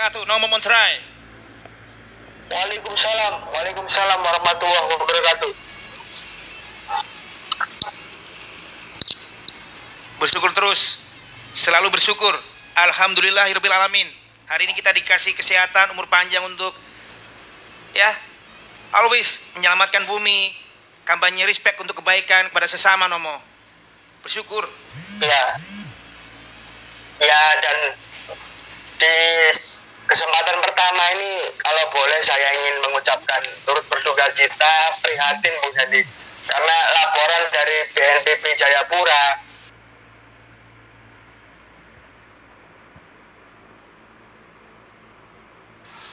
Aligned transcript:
wabarakatuh. 0.00 0.24
Nomo 0.24 0.48
Montrai. 0.48 0.96
Waalaikumsalam. 2.48 3.34
Waalaikumsalam 3.52 4.18
warahmatullahi 4.24 4.86
wabarakatuh. 4.96 5.52
Bersyukur 10.16 10.50
terus. 10.56 10.96
Selalu 11.52 11.92
bersyukur. 11.92 12.32
Alhamdulillahirabbil 12.80 13.76
alamin. 13.76 14.08
Hari 14.48 14.64
ini 14.64 14.72
kita 14.72 14.88
dikasih 14.96 15.36
kesehatan, 15.36 15.92
umur 15.92 16.08
panjang 16.08 16.42
untuk 16.48 16.72
ya 17.92 18.08
always 18.96 19.36
menyelamatkan 19.52 20.08
bumi. 20.08 20.56
Kampanye 21.04 21.44
respect 21.44 21.76
untuk 21.76 22.00
kebaikan 22.00 22.48
kepada 22.48 22.64
sesama 22.64 23.04
Nomo. 23.04 23.36
Bersyukur. 24.24 24.64
Ya. 25.20 25.60
Ya 27.20 27.42
dan 27.60 27.78
di 28.96 29.16
kesempatan 30.10 30.58
pertama 30.58 31.02
ini 31.14 31.54
kalau 31.62 31.84
boleh 31.94 32.18
saya 32.26 32.50
ingin 32.50 32.82
mengucapkan 32.82 33.42
turut 33.62 33.86
berduka 33.86 34.26
cita 34.34 34.74
prihatin 34.98 35.54
Bung 35.62 35.74
Sandi. 35.78 36.02
Karena 36.50 36.76
laporan 36.98 37.42
dari 37.54 37.78
BNPB 37.94 38.44
Jayapura 38.58 39.22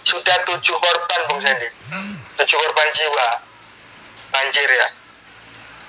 sudah 0.05 0.37
tujuh 0.45 0.77
korban 0.77 1.21
Bung 1.33 1.41
Sandi. 1.41 1.67
Tujuh 2.37 2.57
korban 2.61 2.87
jiwa. 2.93 3.27
Banjir 4.29 4.69
ya. 4.69 4.87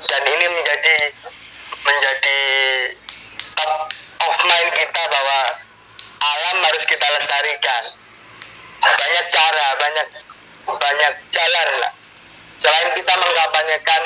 Dan 0.08 0.22
ini 0.24 0.46
menjadi 0.48 0.96
menjadi 1.84 2.40
top 3.52 3.72
of 4.24 4.36
mind 4.48 4.70
kita 4.80 5.02
bahwa 5.12 5.40
alam 6.18 6.56
harus 6.78 6.94
kita 6.94 7.06
lestarikan. 7.10 7.84
Banyak 8.78 9.26
cara 9.34 9.66
banyak 9.82 10.06
banyak 10.70 11.12
jalan 11.34 11.68
lah. 11.82 11.90
Selain 12.62 12.94
kita 12.94 13.12
mengkampanyekan 13.18 14.02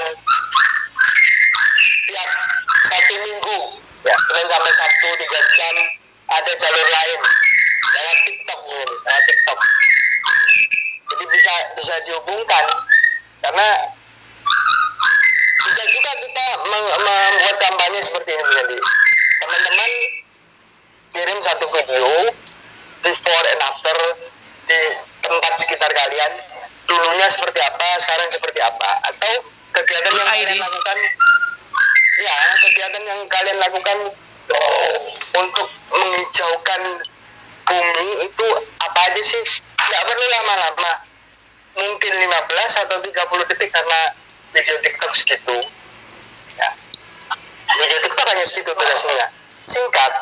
tiap 2.09 2.31
satu 2.89 3.15
minggu 3.28 3.59
ya 4.09 4.17
Senin 4.25 4.48
sampai 4.48 4.73
Sabtu 4.73 5.09
tiga 5.20 5.41
jam 5.53 5.77
ada 6.33 6.53
jalur 6.56 6.89
lain. 6.89 7.20
Lewat 7.93 8.19
TikTok 8.25 8.61
lewat 8.65 9.25
TikTok. 9.28 9.59
Jadi 11.12 11.25
bisa 11.28 11.55
bisa 11.77 11.95
dihubungkan. 12.09 12.65
Karena 13.45 13.69
bisa 15.61 15.83
juga 15.93 16.11
kita 16.25 16.47
membuat 16.65 17.56
kampanye 17.69 18.00
seperti 18.00 18.33
ini 18.33 18.81
teman-teman 19.45 19.91
kirim 21.12 21.39
satu 21.45 21.69
video 21.69 22.33
before 23.03 23.45
and 23.50 23.62
after 23.62 23.97
di 24.70 24.81
tempat 25.27 25.53
sekitar 25.59 25.91
kalian 25.91 26.33
dulunya 26.87 27.22
seperti 27.33 27.61
apa 27.64 27.88
sekarang 28.05 28.28
seperti 28.28 28.61
apa 28.61 28.91
atau 29.08 29.33
kegiatan 29.72 30.12
yang 30.12 30.28
kalian 30.28 30.61
lakukan? 30.61 30.98
Ya 32.20 32.36
kegiatan 32.61 33.02
yang 33.08 33.20
kalian 33.33 33.58
lakukan 33.58 33.98
oh, 34.52 34.97
untuk 35.41 35.69
menghijaukan 35.88 36.83
bumi 37.64 38.08
itu 38.28 38.47
apa 38.84 39.00
aja 39.08 39.22
sih? 39.25 39.42
Nggak 39.80 40.03
perlu 40.05 40.27
lama-lama. 40.28 40.92
Mungkin 41.72 42.12
15 42.12 42.84
atau 42.84 43.00
30 43.00 43.48
detik 43.48 43.72
karena 43.72 44.00
video 44.53 44.77
TikTok 44.84 45.12
segitu. 45.16 45.56
Ya. 46.60 46.69
Video 47.80 47.98
TikTok 48.05 48.27
hanya 48.28 48.44
segitu 48.44 48.77
durasinya 48.77 49.33
singkat 49.66 50.12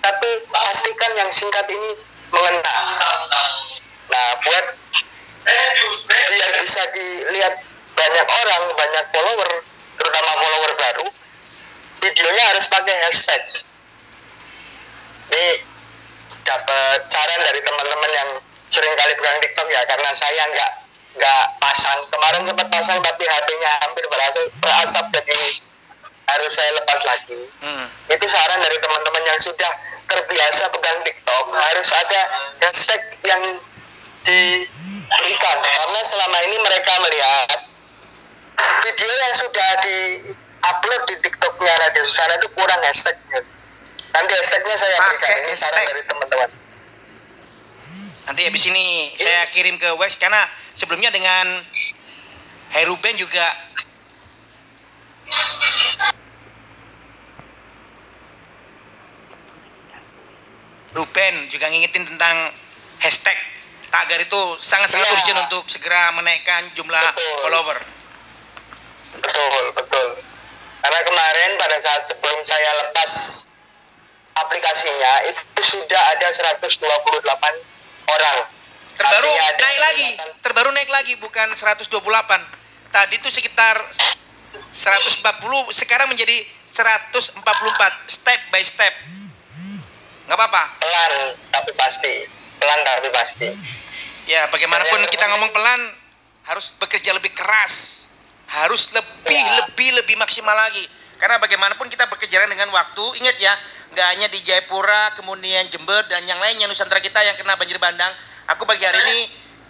tapi 0.00 0.30
pastikan 0.48 1.12
yang 1.16 1.30
singkat 1.32 1.66
ini 1.68 1.90
mengena 2.32 2.76
nah 4.10 4.26
buat 4.44 4.66
biar 6.08 6.50
bisa 6.60 6.82
dilihat 6.92 7.54
banyak 7.96 8.26
orang 8.28 8.62
banyak 8.76 9.04
follower 9.12 9.50
terutama 10.00 10.30
follower 10.40 10.72
baru 10.76 11.06
videonya 12.00 12.44
harus 12.56 12.64
pakai 12.66 12.96
hashtag. 13.06 13.42
Ini 15.30 15.62
dapat 16.42 17.06
saran 17.06 17.40
dari 17.44 17.60
teman-teman 17.62 18.10
yang 18.10 18.30
sering 18.72 18.90
kali 18.96 19.12
pegang 19.14 19.38
TikTok 19.44 19.68
ya 19.68 19.82
karena 19.86 20.10
saya 20.16 20.42
nggak 20.50 20.70
nggak 21.20 21.44
pasang. 21.60 22.00
Kemarin 22.10 22.42
sempat 22.48 22.66
pasang 22.72 22.98
tapi 23.04 23.24
HP-nya 23.28 23.70
hampir 23.84 24.04
berasap, 24.08 24.46
berasap 24.58 25.04
jadi 25.14 25.38
harus 26.30 26.52
saya 26.54 26.70
lepas 26.78 27.00
lagi. 27.04 27.40
Hmm. 27.60 27.86
itu 28.10 28.26
saran 28.26 28.58
dari 28.62 28.78
teman-teman 28.78 29.22
yang 29.26 29.38
sudah 29.38 29.72
terbiasa 30.10 30.66
pegang 30.74 31.00
TikTok 31.06 31.44
harus 31.54 31.88
ada 31.94 32.20
hashtag 32.58 33.02
yang 33.22 33.42
diberikan 35.10 35.58
karena 35.58 36.00
selama 36.06 36.38
ini 36.46 36.56
mereka 36.62 36.92
melihat 37.02 37.48
video 38.86 39.10
yang 39.10 39.34
sudah 39.34 39.70
di 39.82 39.96
upload 40.62 41.02
di 41.10 41.16
TikToknya 41.18 41.72
Radio 41.82 42.02
Susana 42.06 42.38
itu 42.38 42.48
kurang 42.54 42.80
hashtagnya. 42.86 43.40
Nanti 44.14 44.32
hashtagnya 44.38 44.76
saya 44.78 44.96
berikan 45.02 45.34
ini 45.42 45.54
saran 45.58 45.82
dari 45.82 46.02
teman-teman. 46.06 46.50
Nanti 48.30 48.42
habis 48.46 48.64
ini 48.70 49.10
saya 49.18 49.50
kirim 49.50 49.74
ke 49.80 49.90
West 49.98 50.22
karena 50.22 50.46
sebelumnya 50.78 51.10
dengan 51.10 51.66
Heruben 52.70 53.18
juga 53.18 53.50
Ruben 60.94 61.34
juga 61.50 61.66
ngingetin 61.70 62.06
tentang 62.06 62.54
hashtag 63.02 63.49
tagar 63.90 64.18
itu 64.22 64.42
sangat-sangat 64.62 65.06
ya. 65.06 65.14
urgent 65.14 65.38
untuk 65.50 65.64
segera 65.66 66.14
menaikkan 66.14 66.70
jumlah 66.78 67.02
betul. 67.14 67.36
follower. 67.44 67.78
Betul, 69.20 69.64
betul. 69.74 70.08
Karena 70.80 71.00
kemarin 71.04 71.50
pada 71.60 71.76
saat 71.82 72.02
sebelum 72.08 72.40
saya 72.46 72.70
lepas 72.86 73.10
aplikasinya 74.38 75.12
itu 75.28 75.60
sudah 75.60 76.02
ada 76.16 76.28
128 76.30 76.80
orang. 78.08 78.38
Terbaru 78.96 79.32
naik 79.32 79.80
lagi, 79.80 80.08
terbaru 80.44 80.70
naik 80.72 80.90
lagi 80.92 81.12
bukan 81.20 81.52
128. 81.52 81.90
Tadi 82.90 83.14
itu 83.16 83.28
sekitar 83.30 83.80
140, 84.72 85.24
sekarang 85.74 86.08
menjadi 86.10 86.42
144 86.74 87.42
step 88.06 88.40
by 88.54 88.62
step 88.62 88.94
nggak 90.30 90.38
apa-apa 90.38 90.78
pelan 90.78 91.12
tapi 91.50 91.70
pasti 91.74 92.30
pelan 92.60 92.80
tapi 92.84 93.08
pasti. 93.10 93.48
Ya 94.28 94.46
bagaimanapun 94.52 95.08
kita 95.08 95.24
ngomong 95.32 95.50
pelan 95.50 95.80
harus 96.44 96.70
bekerja 96.76 97.16
lebih 97.16 97.32
keras. 97.32 98.04
Harus 98.50 98.92
lebih 98.92 99.40
ya. 99.40 99.64
lebih 99.64 99.88
lebih 100.02 100.16
maksimal 100.20 100.52
lagi. 100.52 100.84
Karena 101.16 101.40
bagaimanapun 101.40 101.88
kita 101.88 102.08
bekerja 102.08 102.44
dengan 102.44 102.68
waktu 102.72 103.04
ingat 103.20 103.36
ya 103.40 103.54
nggak 103.90 104.06
hanya 104.06 104.26
di 104.30 104.38
Jayapura 104.46 105.18
kemudian 105.18 105.66
Jember 105.66 106.06
dan 106.06 106.22
yang 106.22 106.38
lainnya 106.38 106.70
Nusantara 106.70 107.02
kita 107.02 107.20
yang 107.24 107.34
kena 107.34 107.58
banjir 107.58 107.80
bandang. 107.80 108.12
Aku 108.54 108.66
pagi 108.66 108.82
hari 108.86 108.98
ini 109.02 109.18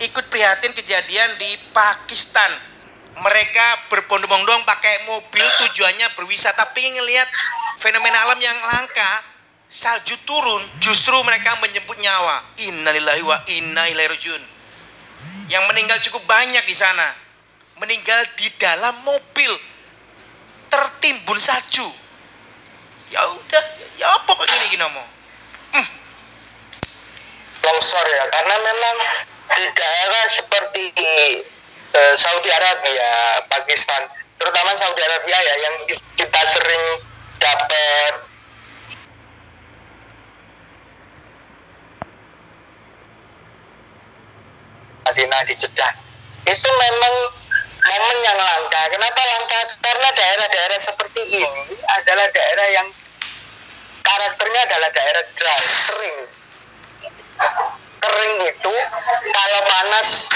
ikut 0.01 0.28
prihatin 0.33 0.72
kejadian 0.72 1.37
di 1.37 1.57
Pakistan. 1.72 2.57
Mereka 3.21 3.93
berbondong-bondong 3.93 4.65
pakai 4.65 5.05
mobil 5.05 5.45
tujuannya 5.45 6.17
berwisata. 6.17 6.72
Pengen 6.72 7.01
ngelihat 7.03 7.28
fenomena 7.77 8.25
alam 8.25 8.41
yang 8.41 8.57
langka 8.57 9.30
salju 9.71 10.19
turun, 10.27 10.67
justru 10.83 11.15
mereka 11.23 11.55
menjemput 11.63 11.95
nyawa. 12.03 12.43
Innalillahi 12.59 13.23
wa 13.23 13.39
inna 13.47 13.87
ilaihi 13.87 14.11
rajiun. 14.11 14.43
Yang 15.47 15.65
meninggal 15.71 15.99
cukup 16.03 16.27
banyak 16.27 16.67
di 16.67 16.75
sana. 16.75 17.15
Meninggal 17.79 18.27
di 18.35 18.51
dalam 18.59 18.99
mobil 19.07 19.55
tertimbun 20.69 21.39
salju. 21.39 21.87
Ya 23.11 23.27
udah, 23.27 23.65
ya 23.99 24.07
apa 24.11 24.31
kok 24.31 24.47
gini 24.47 24.67
gini 24.75 24.87
mau? 24.87 25.07
Hmm. 25.75 25.89
Longsor 27.63 28.07
ya, 28.07 28.25
karena 28.31 28.57
memang 28.59 28.97
di 29.51 29.66
daerah 29.75 30.25
seperti 30.31 30.84
uh, 31.91 32.15
Saudi 32.15 32.51
Arabia, 32.55 33.43
Pakistan, 33.51 34.07
terutama 34.39 34.71
Saudi 34.78 35.03
Arabia 35.03 35.39
ya 35.43 35.55
yang 35.66 35.75
kita 35.91 36.41
sering 36.47 36.84
dapat 37.43 38.29
Madinah 45.07 45.43
di 45.49 45.55
Jeddah 45.57 45.93
itu 46.49 46.69
memang 46.69 47.15
momen 47.81 48.19
yang 48.25 48.39
langka. 48.39 48.83
Kenapa 48.93 49.21
langka? 49.25 49.61
Karena 49.81 50.09
daerah-daerah 50.13 50.79
seperti 50.81 51.23
ini 51.41 51.65
adalah 52.01 52.29
daerah 52.33 52.67
yang 52.73 52.89
karakternya 54.01 54.61
adalah 54.69 54.91
daerah 54.93 55.23
dry, 55.37 55.61
kering. 55.89 56.19
Kering 58.01 58.35
itu 58.49 58.75
kalau 59.33 59.61
panas 59.69 60.29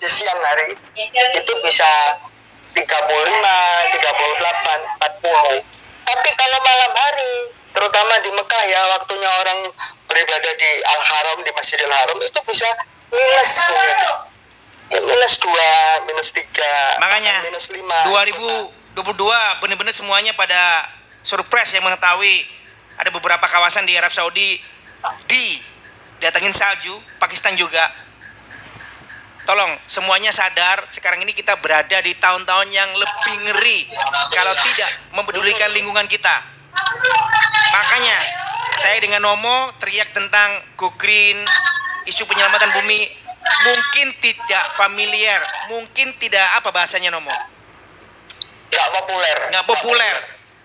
di 0.00 0.08
siang 0.08 0.40
hari 0.40 0.72
itu 1.36 1.52
bisa 1.62 2.16
35, 2.72 2.80
38, 2.80 2.88
40. 2.88 5.60
Tapi 6.02 6.30
kalau 6.34 6.58
malam 6.64 6.92
hari 6.96 7.52
terutama 7.72 8.20
di 8.20 8.28
Mekah 8.32 8.64
ya 8.68 8.80
waktunya 8.98 9.30
orang 9.40 9.72
beribadah 10.08 10.52
di 10.56 10.70
Al 10.84 11.00
Haram 11.00 11.40
di 11.40 11.48
Masjidil 11.56 11.88
Haram 11.88 12.20
itu 12.20 12.36
bisa 12.48 12.68
minus 13.12 13.50
ya. 13.60 14.10
Ya, 14.92 15.00
minus 15.00 15.34
dua 15.40 15.72
minus 16.04 16.28
tiga 16.36 16.74
Makanya 17.00 17.48
minus 17.48 17.68
lima 17.72 17.96
2022 18.96 19.60
benar-benar 19.64 19.94
semuanya 19.96 20.32
pada 20.36 20.88
surprise 21.24 21.72
yang 21.72 21.84
mengetahui 21.86 22.44
ada 23.00 23.08
beberapa 23.08 23.46
kawasan 23.48 23.88
di 23.88 23.96
Arab 23.96 24.12
Saudi 24.12 24.60
di 25.26 25.44
datangin 26.22 26.54
salju, 26.54 26.94
Pakistan 27.18 27.58
juga. 27.58 27.90
Tolong 29.42 29.74
semuanya 29.90 30.30
sadar 30.30 30.86
sekarang 30.86 31.18
ini 31.26 31.34
kita 31.34 31.58
berada 31.58 31.98
di 31.98 32.14
tahun-tahun 32.14 32.68
yang 32.70 32.86
lebih 32.94 33.36
ngeri 33.50 33.90
kalau 34.30 34.54
tidak 34.62 34.90
mempedulikan 35.18 35.66
lingkungan 35.74 36.06
kita. 36.06 36.46
Makanya 37.74 38.18
saya 38.78 39.02
dengan 39.02 39.26
Nomo 39.26 39.74
teriak 39.82 40.14
tentang 40.14 40.62
go 40.78 40.94
green, 40.94 41.42
isu 42.08 42.26
penyelamatan 42.26 42.70
bumi 42.74 43.22
mungkin 43.42 44.14
tidak 44.22 44.64
familiar, 44.78 45.42
mungkin 45.70 46.14
tidak 46.18 46.46
apa 46.58 46.70
bahasanya 46.70 47.10
Nomo? 47.10 47.30
Nggak 48.72 48.88
populer. 48.96 49.38
Nggak 49.52 49.66
populer. 49.68 50.16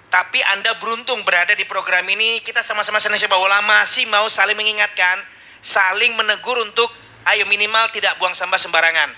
Tapi 0.07 0.39
anda 0.55 0.71
beruntung 0.79 1.21
berada 1.27 1.51
di 1.51 1.67
program 1.67 2.07
ini. 2.07 2.39
Kita 2.39 2.63
sama-sama 2.63 3.03
Indonesia 3.03 3.27
Bola. 3.27 3.59
Masih 3.59 4.07
mau 4.07 4.25
saling 4.31 4.55
mengingatkan 4.55 5.19
saling 5.59 6.15
menegur 6.15 6.55
untuk 6.63 6.87
ayo 7.27 7.43
minimal 7.43 7.91
tidak 7.91 8.15
buang 8.15 8.31
sampah 8.31 8.55
sembarangan. 8.55 9.11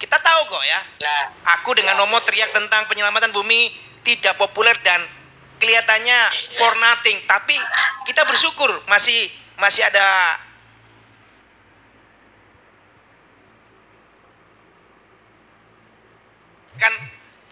Kita 0.00 0.18
tahu 0.18 0.40
kok 0.50 0.64
ya. 0.66 0.80
Nah. 1.06 1.24
Aku 1.60 1.76
dengan 1.76 1.94
Nomo 1.94 2.18
teriak 2.26 2.50
tentang 2.50 2.90
penyelamatan 2.90 3.30
bumi 3.30 3.70
tidak 4.02 4.34
populer 4.40 4.74
dan 4.82 5.06
kelihatannya 5.62 6.18
for 6.58 6.74
nothing. 6.80 7.22
Tapi 7.30 7.54
kita 8.08 8.26
bersyukur 8.26 8.82
masih 8.90 9.30
masih 9.60 9.86
ada 9.86 10.34
kan 16.80 16.92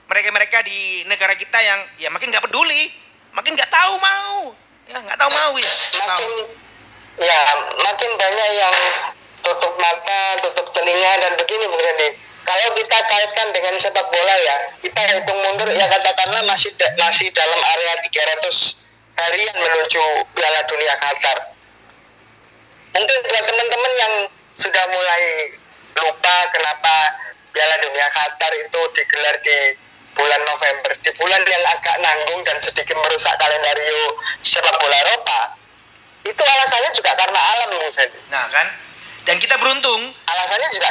mereka-mereka 0.08 0.64
di 0.64 1.04
negara 1.04 1.36
kita 1.36 1.58
yang 1.60 1.80
ya 2.00 2.08
makin 2.08 2.32
nggak 2.32 2.42
peduli, 2.48 2.88
makin 3.36 3.52
nggak 3.52 3.68
tahu 3.68 3.94
mau, 4.00 4.56
ya 4.88 4.96
nggak 5.04 5.18
tahu 5.20 5.30
mau 5.30 5.52
ya. 5.60 5.72
Tahu. 5.92 6.08
makin 6.08 6.30
ya 7.18 7.40
makin 7.84 8.10
banyak 8.16 8.48
yang 8.56 8.76
tutup 9.44 9.74
mata, 9.76 10.40
tutup 10.40 10.66
telinga 10.72 11.12
dan 11.20 11.32
begini 11.36 11.64
Bung 11.68 11.82
Sandy. 11.84 12.08
Kalau 12.48 12.68
kita 12.72 12.98
kaitkan 13.04 13.48
dengan 13.52 13.76
sepak 13.76 14.08
bola 14.08 14.36
ya, 14.40 14.56
kita 14.80 15.00
hitung 15.20 15.36
mundur 15.44 15.68
ya 15.68 15.84
katakanlah 15.84 16.40
masih 16.48 16.72
da- 16.80 16.96
masih 16.96 17.28
dalam 17.36 17.60
area 17.76 18.00
300 18.08 18.80
harian 19.20 19.52
menuju 19.52 20.04
Piala 20.32 20.64
Dunia 20.64 20.94
Qatar. 20.96 21.38
Mungkin 22.96 23.18
buat 23.28 23.44
teman-teman 23.44 23.92
yang 24.00 24.14
sudah 24.56 24.84
mulai 24.88 25.24
lupa 26.00 26.36
kenapa 26.56 26.94
Piala 27.52 27.76
Dunia 27.82 28.08
Qatar 28.12 28.52
itu 28.56 28.80
digelar 28.94 29.36
di 29.42 29.58
bulan 30.18 30.42
November, 30.44 30.92
di 31.00 31.10
bulan 31.14 31.40
yang 31.46 31.64
agak 31.78 31.96
nanggung 32.02 32.42
dan 32.42 32.58
sedikit 32.58 32.98
merusak 32.98 33.34
kalendario 33.38 34.18
sepak 34.42 34.74
bola 34.82 34.96
Eropa, 35.06 35.40
itu 36.26 36.42
alasannya 36.42 36.90
juga 36.90 37.14
karena 37.14 37.38
alam 37.38 37.68
Bung 37.78 37.92
Sandy. 37.94 38.18
Nah 38.28 38.46
kan, 38.50 38.66
dan 39.22 39.36
kita 39.38 39.54
beruntung, 39.56 40.10
Alasannya 40.26 40.68
juga 40.74 40.90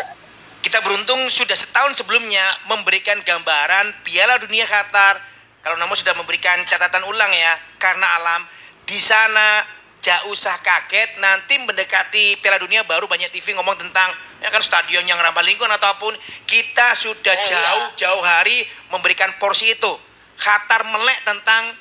kita 0.67 0.83
beruntung 0.83 1.31
sudah 1.31 1.55
setahun 1.55 1.95
sebelumnya 1.95 2.43
memberikan 2.67 3.15
gambaran 3.23 4.03
Piala 4.03 4.35
Dunia 4.41 4.67
Qatar. 4.67 5.21
Kalau 5.63 5.79
Nomo 5.79 5.95
sudah 5.95 6.11
memberikan 6.11 6.59
catatan 6.67 7.07
ulang 7.07 7.31
ya, 7.31 7.55
karena 7.79 8.03
alam. 8.19 8.41
Di 8.87 8.99
sana 8.99 9.63
jauh 10.03 10.31
usah 10.31 10.59
kaget 10.63 11.19
nanti 11.23 11.59
mendekati 11.59 12.39
Piala 12.43 12.59
Dunia 12.59 12.83
baru 12.83 13.07
banyak 13.07 13.31
TV 13.31 13.55
ngomong 13.55 13.79
tentang 13.79 14.11
ya 14.41 14.49
kan 14.53 14.61
stadion 14.61 15.03
yang 15.05 15.17
ramah 15.17 15.43
lingkungan 15.43 15.73
ataupun 15.75 16.13
kita 16.45 16.93
sudah 16.97 17.33
Oh, 17.33 17.41
iya. 17.41 17.47
jauh-jauh 17.49 18.23
hari 18.23 18.65
memberikan 18.93 19.33
porsi 19.41 19.73
itu. 19.73 19.91
Qatar 20.37 20.85
melek 20.85 21.25
tentang 21.25 21.73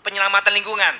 penyelamatan 0.00 0.56
lingkungan. 0.56 0.94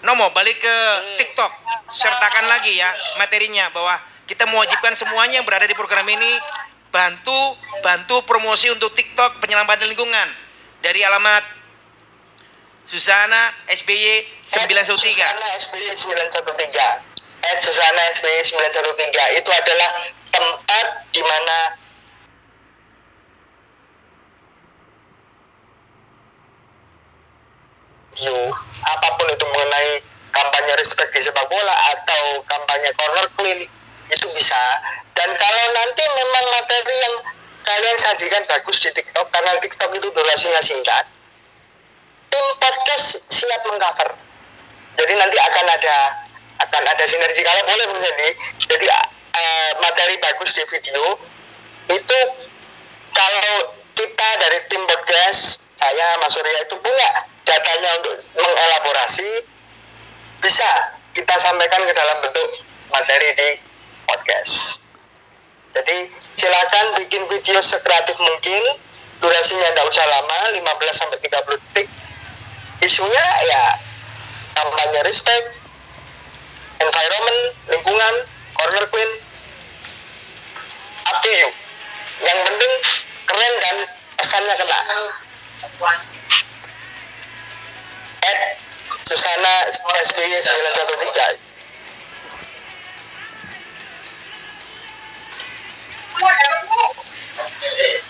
Nomo 0.00 0.32
balik 0.32 0.56
ke 0.62 0.76
TikTok, 1.20 1.52
sertakan 1.92 2.48
lagi 2.48 2.72
ya 2.72 2.88
materinya 3.20 3.68
bahwa 3.68 4.00
kita 4.24 4.48
mewajibkan 4.48 4.96
semuanya 4.96 5.42
yang 5.42 5.46
berada 5.46 5.68
di 5.68 5.76
program 5.76 6.06
ini 6.08 6.40
bantu 6.88 7.54
bantu 7.84 8.24
promosi 8.24 8.72
untuk 8.72 8.96
TikTok 8.96 9.42
penyelamatan 9.44 9.90
lingkungan 9.90 10.28
dari 10.80 11.04
alamat 11.04 11.44
Susana 12.88 13.52
SBY 13.68 14.40
913. 14.42 14.98
Susana 14.98 15.46
SBY 15.60 15.92
913. 15.92 17.10
At 17.40 17.58
Susana 17.62 18.02
SBY 18.10 18.40
913 18.40 19.40
itu 19.40 19.50
adalah 19.52 19.88
tempat 20.30 20.86
di 21.10 21.22
mana 21.22 21.58
you 28.20 28.36
apa 28.86 29.08
pun 29.18 29.28
itu 29.30 29.44
mengenai 29.44 30.02
kampanye 30.30 30.74
respect 30.78 31.10
di 31.12 31.20
sepak 31.20 31.46
bola 31.50 31.74
atau 31.94 32.42
kampanye 32.46 32.90
corner 32.96 33.26
clean 33.36 33.60
itu 34.10 34.26
bisa. 34.34 34.62
Dan 35.14 35.30
kalau 35.36 35.64
nanti 35.76 36.02
memang 36.02 36.44
materi 36.58 36.94
yang 36.96 37.14
kalian 37.62 37.96
sajikan 38.00 38.42
bagus 38.48 38.80
di 38.82 38.90
TikTok 38.94 39.26
karena 39.30 39.58
TikTok 39.60 39.90
itu 39.94 40.08
durasinya 40.10 40.62
singkat 40.64 41.04
tim 42.30 42.46
podcast 42.62 43.26
siap 43.28 43.62
mengcover. 43.66 44.14
Jadi 44.96 45.12
nanti 45.18 45.36
akan 45.38 45.66
ada 45.66 45.96
akan 46.62 46.82
ada 46.86 47.04
sinergi. 47.04 47.42
Kalau 47.42 47.62
boleh 47.66 47.84
Bung 47.90 48.00
Sandy 48.00 48.28
jadi 48.64 48.86
eh, 49.40 49.70
materi 49.80 50.14
bagus 50.20 50.52
di 50.52 50.64
video. 50.68 51.16
Itu 51.90 52.20
kalau 53.16 53.74
kita 53.96 54.28
dari 54.38 54.58
tim 54.68 54.82
podcast 54.86 55.64
saya 55.80 56.20
Mas 56.20 56.36
Surya 56.36 56.60
itu 56.62 56.76
punya 56.76 57.10
datanya 57.48 57.90
untuk 57.98 58.14
mengelaborasi 58.36 59.28
bisa 60.44 60.68
kita 61.16 61.34
sampaikan 61.40 61.82
ke 61.88 61.92
dalam 61.96 62.20
bentuk 62.22 62.48
materi 62.92 63.28
di 63.34 63.48
podcast. 64.06 64.84
Jadi 65.74 66.10
silakan 66.36 66.86
bikin 67.00 67.22
video 67.32 67.58
sekreatif 67.64 68.16
mungkin. 68.20 68.78
Durasinya 69.20 69.68
tidak 69.76 69.84
usah 69.92 70.06
lama 70.08 70.38
15 70.56 70.64
sampai 70.96 71.18
30 71.20 71.60
detik. 71.60 71.88
Isunya 72.80 73.26
ya 73.44 73.64
kampanye 74.56 75.04
respect 75.04 75.60
environment 76.80 77.40
lingkungan 77.68 78.14
corner 78.56 78.84
queen 78.88 79.10
to 81.30 81.36
you 81.38 81.50
yang 82.26 82.38
penting 82.42 82.72
keren 83.30 83.54
dan 83.62 83.76
pesannya 84.18 84.54
kena 84.58 84.78
at 88.26 88.38
Susana 89.06 89.54
SBY 90.10 90.42
913 90.42 91.38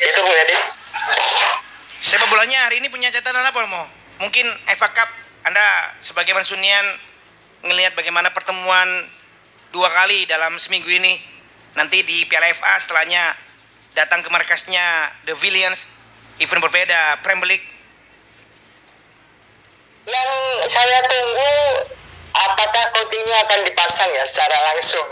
itu 0.01 0.21
Bu 0.25 0.33
Yadi 0.33 0.57
Sepak 2.01 2.27
bolanya 2.33 2.67
hari 2.67 2.81
ini 2.81 2.89
punya 2.89 3.13
catatan 3.13 3.45
apa 3.45 3.69
mau? 3.69 3.85
Mungkin 4.19 4.49
FA 4.75 4.89
Cup 4.91 5.13
Anda 5.45 5.95
sebagai 6.01 6.33
Mansunian 6.33 6.83
ngelihat 7.61 7.93
bagaimana 7.95 8.33
pertemuan 8.33 8.89
dua 9.71 9.93
kali 9.93 10.27
dalam 10.27 10.59
seminggu 10.59 10.91
ini. 10.91 11.30
Nanti 11.79 12.03
di 12.03 12.27
Piala 12.27 12.51
FA 12.55 12.79
setelahnya 12.83 13.35
datang 13.95 14.23
ke 14.23 14.29
markasnya 14.31 15.15
The 15.27 15.35
Villains 15.39 15.87
event 16.41 16.63
berbeda 16.63 17.21
Premier 17.23 17.55
League. 17.55 17.69
Yang 20.09 20.31
saya 20.73 20.99
tunggu 21.07 21.53
apakah 22.35 22.85
Coutinho 22.97 23.35
akan 23.47 23.61
dipasang 23.69 24.11
ya 24.17 24.25
secara 24.27 24.57
langsung? 24.75 25.09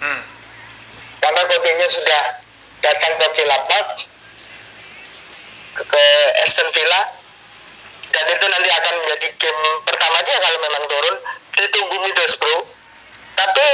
Hmm. 0.00 0.24
karena 1.20 1.44
Coutinho 1.44 1.86
sudah 1.92 2.40
datang 2.80 3.12
ke 3.20 3.26
Villa 3.36 3.58
Park 3.68 4.08
ke, 5.76 5.82
ke 5.84 6.04
Aston 6.40 6.72
Villa 6.72 7.20
dan 8.08 8.24
itu 8.32 8.46
nanti 8.48 8.70
akan 8.72 8.94
menjadi 9.04 9.28
game 9.36 9.62
pertama 9.84 10.24
dia 10.24 10.36
kalau 10.40 10.58
memang 10.64 10.84
turun. 10.88 11.16
Ditunggu 11.60 11.96
Middlesbrough 12.08 12.79
tapi 13.40 13.68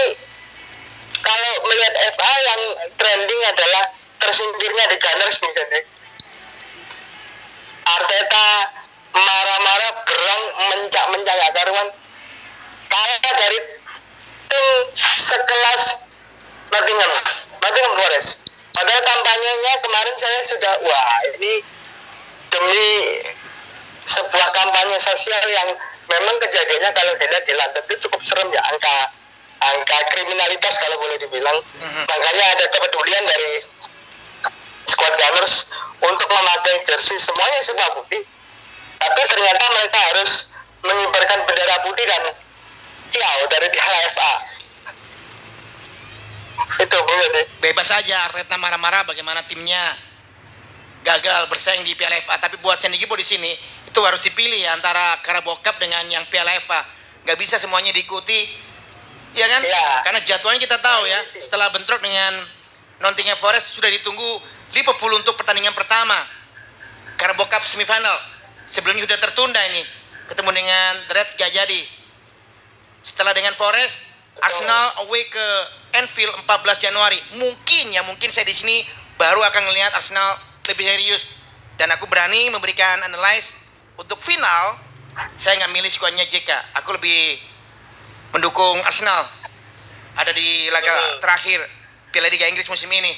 kalau 1.26 1.52
melihat 1.66 1.94
FA 2.14 2.32
yang 2.38 2.62
trending 2.94 3.42
adalah 3.50 3.84
tersingkirnya 4.22 4.84
di 4.94 4.96
Gunners 5.02 5.36
Sandy 5.42 5.80
Arteta 7.86 8.46
marah-marah 9.14 9.92
gerang 10.02 10.42
mencak-mencak 10.74 11.34
gak 11.38 11.54
karuan. 11.54 11.88
Kalah 12.90 13.32
dari 13.38 13.58
tim 14.50 14.66
sekelas 14.98 15.82
Nottingham 16.74 17.12
Nottingham 17.62 17.94
Forest. 17.94 18.42
Padahal 18.74 19.02
kampanyenya 19.06 19.72
kemarin 19.80 20.14
saya 20.18 20.40
sudah 20.44 20.72
wah 20.82 21.18
ini 21.32 21.62
demi 22.50 22.86
sebuah 24.06 24.48
kampanye 24.54 24.98
sosial 25.00 25.46
yang 25.50 25.68
memang 26.06 26.36
kejadiannya 26.42 26.90
kalau 26.94 27.12
dilihat 27.18 27.44
di 27.46 27.54
London 27.54 27.82
itu 27.86 27.94
cukup 28.06 28.20
serem 28.22 28.50
ya 28.54 28.62
angka 28.70 29.15
angka 29.60 29.98
kriminalitas 30.12 30.74
kalau 30.78 30.96
boleh 31.00 31.16
dibilang. 31.20 31.58
Mhm. 31.80 32.02
makanya 32.06 32.44
ada 32.56 32.64
kepedulian 32.68 33.24
dari 33.24 33.50
squad 34.86 35.14
gunners 35.18 35.66
untuk 36.00 36.28
memakai 36.30 36.84
jersey 36.84 37.18
semuanya 37.18 37.60
semua 37.64 37.88
putih. 37.96 38.22
Tapi 38.96 39.20
ternyata 39.28 39.64
mereka 39.76 39.98
harus 40.12 40.48
mengibarkan 40.84 41.38
bendera 41.44 41.76
putih 41.84 42.04
dan 42.06 42.22
ciao 43.10 43.40
dari 43.50 43.68
Piala 43.70 43.98
FA 44.12 44.32
itu 46.76 46.96
Bu 46.96 47.12
Yudi. 47.12 47.42
bebas 47.62 47.88
saja 47.88 48.26
Arteta 48.26 48.56
marah-marah 48.56 49.06
bagaimana 49.06 49.44
timnya. 49.44 49.96
Gagal 51.06 51.46
bersaing 51.46 51.86
di 51.86 51.94
Piala 51.94 52.18
FA 52.18 52.34
tapi 52.42 52.58
buat 52.58 52.74
Sandy 52.74 52.98
Gipo 52.98 53.14
di 53.14 53.22
sini 53.22 53.54
itu 53.86 54.00
harus 54.02 54.18
dipilih 54.26 54.66
antara 54.74 55.22
Carabao 55.22 55.62
Cup 55.62 55.78
dengan 55.78 56.02
yang 56.10 56.26
Piala 56.26 56.50
FA 56.58 56.82
nggak 57.22 57.38
bisa 57.38 57.62
semuanya 57.62 57.94
diikuti 57.94 58.65
ya 59.36 59.46
kan? 59.52 59.60
Iya. 59.60 59.86
karena 60.00 60.20
jadwalnya 60.24 60.60
kita 60.64 60.80
tahu 60.80 61.04
ya 61.04 61.20
setelah 61.36 61.68
bentrok 61.68 62.00
dengan 62.00 62.40
Nottingham 63.04 63.36
Forest 63.36 63.76
sudah 63.76 63.92
ditunggu 63.92 64.40
Liverpool 64.72 65.12
untuk 65.14 65.36
pertandingan 65.36 65.76
pertama. 65.76 66.26
Carabao 67.20 67.46
Cup 67.48 67.64
semifinal. 67.64 68.16
Sebelumnya 68.66 69.06
sudah 69.06 69.18
tertunda 69.20 69.60
ini. 69.72 69.84
Ketemu 70.26 70.50
dengan 70.52 70.92
The 71.06 71.12
Reds 71.14 71.32
gak 71.38 71.52
jadi. 71.54 71.80
Setelah 73.06 73.32
dengan 73.36 73.54
Forest 73.54 74.02
Arsenal 74.42 75.06
away 75.06 75.24
ke 75.30 75.46
Anfield 75.96 76.34
14 76.44 76.84
Januari. 76.88 77.20
Mungkin 77.40 77.94
ya 77.94 78.04
mungkin 78.04 78.28
saya 78.28 78.44
di 78.44 78.52
sini 78.52 78.84
baru 79.16 79.40
akan 79.40 79.62
melihat 79.72 79.96
Arsenal 79.96 80.36
lebih 80.66 80.84
serius. 80.84 81.30
Dan 81.80 81.92
aku 81.92 82.08
berani 82.08 82.52
memberikan 82.52 83.00
analyze 83.06 83.56
untuk 83.96 84.20
final. 84.20 84.76
Saya 85.40 85.56
nggak 85.62 85.72
milih 85.72 85.88
skuadnya 85.88 86.28
JK 86.28 86.76
aku 86.76 86.92
lebih 87.00 87.40
mendukung 88.36 88.76
Arsenal 88.84 89.24
ada 90.20 90.32
di 90.36 90.68
laga 90.68 90.92
Hmm. 90.92 91.20
terakhir 91.24 91.60
Piala 92.12 92.28
Liga 92.28 92.44
Inggris 92.44 92.68
musim 92.68 92.92
ini 92.92 93.16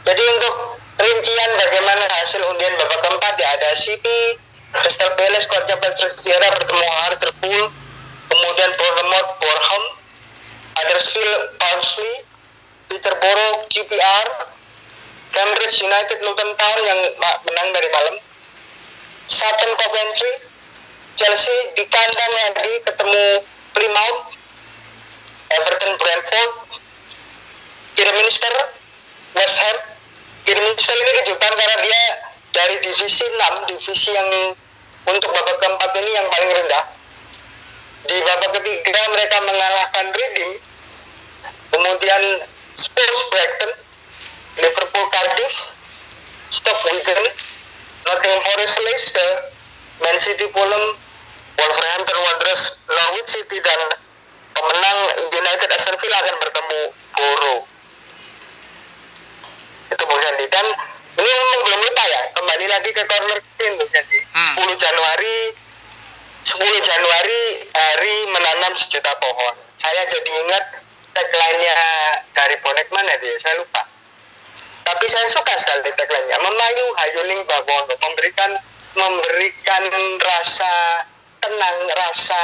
Jadi 0.00 0.24
untuk 0.24 0.80
rincian 0.96 1.50
bagaimana 1.60 2.08
hasil 2.18 2.40
undian 2.42 2.72
babak 2.80 3.04
keempat 3.04 3.34
ya 3.36 3.48
ada 3.54 3.70
City, 3.76 4.40
Crystal 4.72 5.12
Palace, 5.14 5.46
kuatnya 5.46 5.76
Patrick 5.76 6.16
Vieira 6.24 6.48
bertemu 6.56 6.88
Hartlepool, 7.04 7.62
kemudian 8.32 8.70
Bournemouth, 8.80 9.30
Boreham, 9.38 9.84
Huddersfield, 10.74 11.54
Barnsley, 11.60 12.24
Peterborough, 12.88 13.68
QPR, 13.70 14.26
Cambridge 15.30 15.76
United, 15.84 16.18
Luton 16.26 16.50
Town 16.58 16.78
yang 16.82 17.00
menang 17.20 17.68
dari 17.76 17.88
malam, 17.92 18.16
Sutton 19.30 19.72
Coventry, 19.78 20.32
Chelsea 21.20 21.52
di 21.76 21.84
kandang 21.92 22.32
lagi 22.32 22.80
ketemu 22.80 23.44
Plymouth, 23.76 24.32
Everton 25.52 25.92
Brentford, 26.00 26.80
Kidderminster, 27.92 28.54
West 29.36 29.60
Ham. 29.60 29.76
Kidderminster 30.48 30.96
ini 30.96 31.10
kejutan 31.20 31.52
karena 31.52 31.76
dia 31.84 32.02
dari 32.56 32.80
divisi 32.80 33.20
6, 33.20 33.68
divisi 33.68 34.16
yang 34.16 34.56
untuk 35.12 35.28
babak 35.28 35.60
keempat 35.60 35.92
ini 36.00 36.10
yang 36.16 36.24
paling 36.24 36.50
rendah. 36.56 36.84
Di 38.08 38.16
babak 38.24 38.56
ketiga 38.56 39.00
mereka 39.12 39.36
mengalahkan 39.44 40.06
Reading, 40.16 40.52
kemudian 41.68 42.48
Spurs 42.72 43.20
Brighton, 43.28 43.76
Liverpool 44.56 45.06
Cardiff, 45.12 45.54
Stoke 46.48 46.80
Wigan, 46.88 47.28
Nottingham 48.08 48.40
Forest 48.40 48.80
Leicester, 48.88 49.52
Man 50.00 50.16
City 50.16 50.48
Fulham, 50.48 50.96
Wolverhampton 51.60 52.18
Wanderers, 52.24 52.80
Norwich 52.88 53.28
City 53.28 53.60
dan 53.60 53.80
pemenang 54.56 54.98
United 55.28 55.68
Aston 55.76 55.96
Villa 56.00 56.18
akan 56.24 56.36
bertemu 56.40 56.80
Borough. 57.12 57.62
Itu 59.92 60.02
Bung 60.08 60.20
Sandi. 60.24 60.46
Dan 60.48 60.66
ini 61.20 61.30
memang 61.30 61.60
belum 61.68 61.80
lupa 61.84 62.04
ya 62.08 62.22
kembali 62.32 62.66
lagi 62.70 62.90
ke 62.96 63.02
corner 63.04 63.38
pin 63.60 63.72
Bung 63.76 63.90
Sandi. 63.90 64.20
Hmm. 64.32 64.72
10 64.72 64.80
Januari 64.80 65.36
10 66.48 66.56
Januari 66.64 67.40
hari 67.76 68.14
menanam 68.32 68.72
sejuta 68.80 69.12
pohon. 69.20 69.54
Saya 69.76 70.08
jadi 70.08 70.30
ingat 70.48 70.64
tagline-nya 71.12 71.76
dari 72.32 72.56
bonek 72.64 72.88
mana 72.88 73.12
dia? 73.20 73.36
Saya 73.36 73.60
lupa. 73.60 73.84
Tapi 74.80 75.04
saya 75.06 75.28
suka 75.28 75.52
sekali 75.60 75.92
tagline-nya. 75.92 76.40
Memayu 76.40 76.86
hayuning 76.96 77.44
bagono 77.44 77.92
memberikan 78.00 78.56
memberikan 78.96 79.82
rasa 80.18 81.04
tenang 81.40 81.76
rasa 81.96 82.40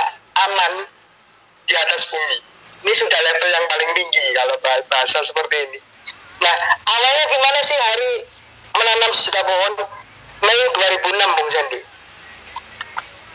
aman 0.48 0.72
di 1.68 1.74
atas 1.76 2.08
bumi. 2.08 2.38
Ini 2.86 2.92
sudah 2.92 3.20
level 3.20 3.50
yang 3.50 3.66
paling 3.66 3.90
tinggi 3.96 4.24
kalau 4.36 4.56
bahasa 4.62 5.18
seperti 5.24 5.56
ini. 5.70 5.78
Nah, 6.40 6.56
awalnya 6.84 7.24
gimana 7.32 7.60
sih 7.64 7.78
hari 7.78 8.12
menanam 8.76 9.10
sejuta 9.16 9.42
pohon? 9.42 9.74
Mei 10.44 10.60
2006, 10.76 11.36
Bung 11.36 11.50
Sandy? 11.50 11.80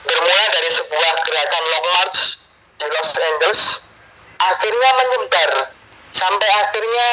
Bermula 0.06 0.46
dari 0.54 0.70
sebuah 0.70 1.14
gerakan 1.26 1.64
long 1.66 1.88
march 1.98 2.20
di 2.78 2.86
Los 2.90 3.12
Angeles, 3.18 3.62
akhirnya 4.38 4.90
menyebar 5.02 5.52
sampai 6.14 6.50
akhirnya 6.62 7.08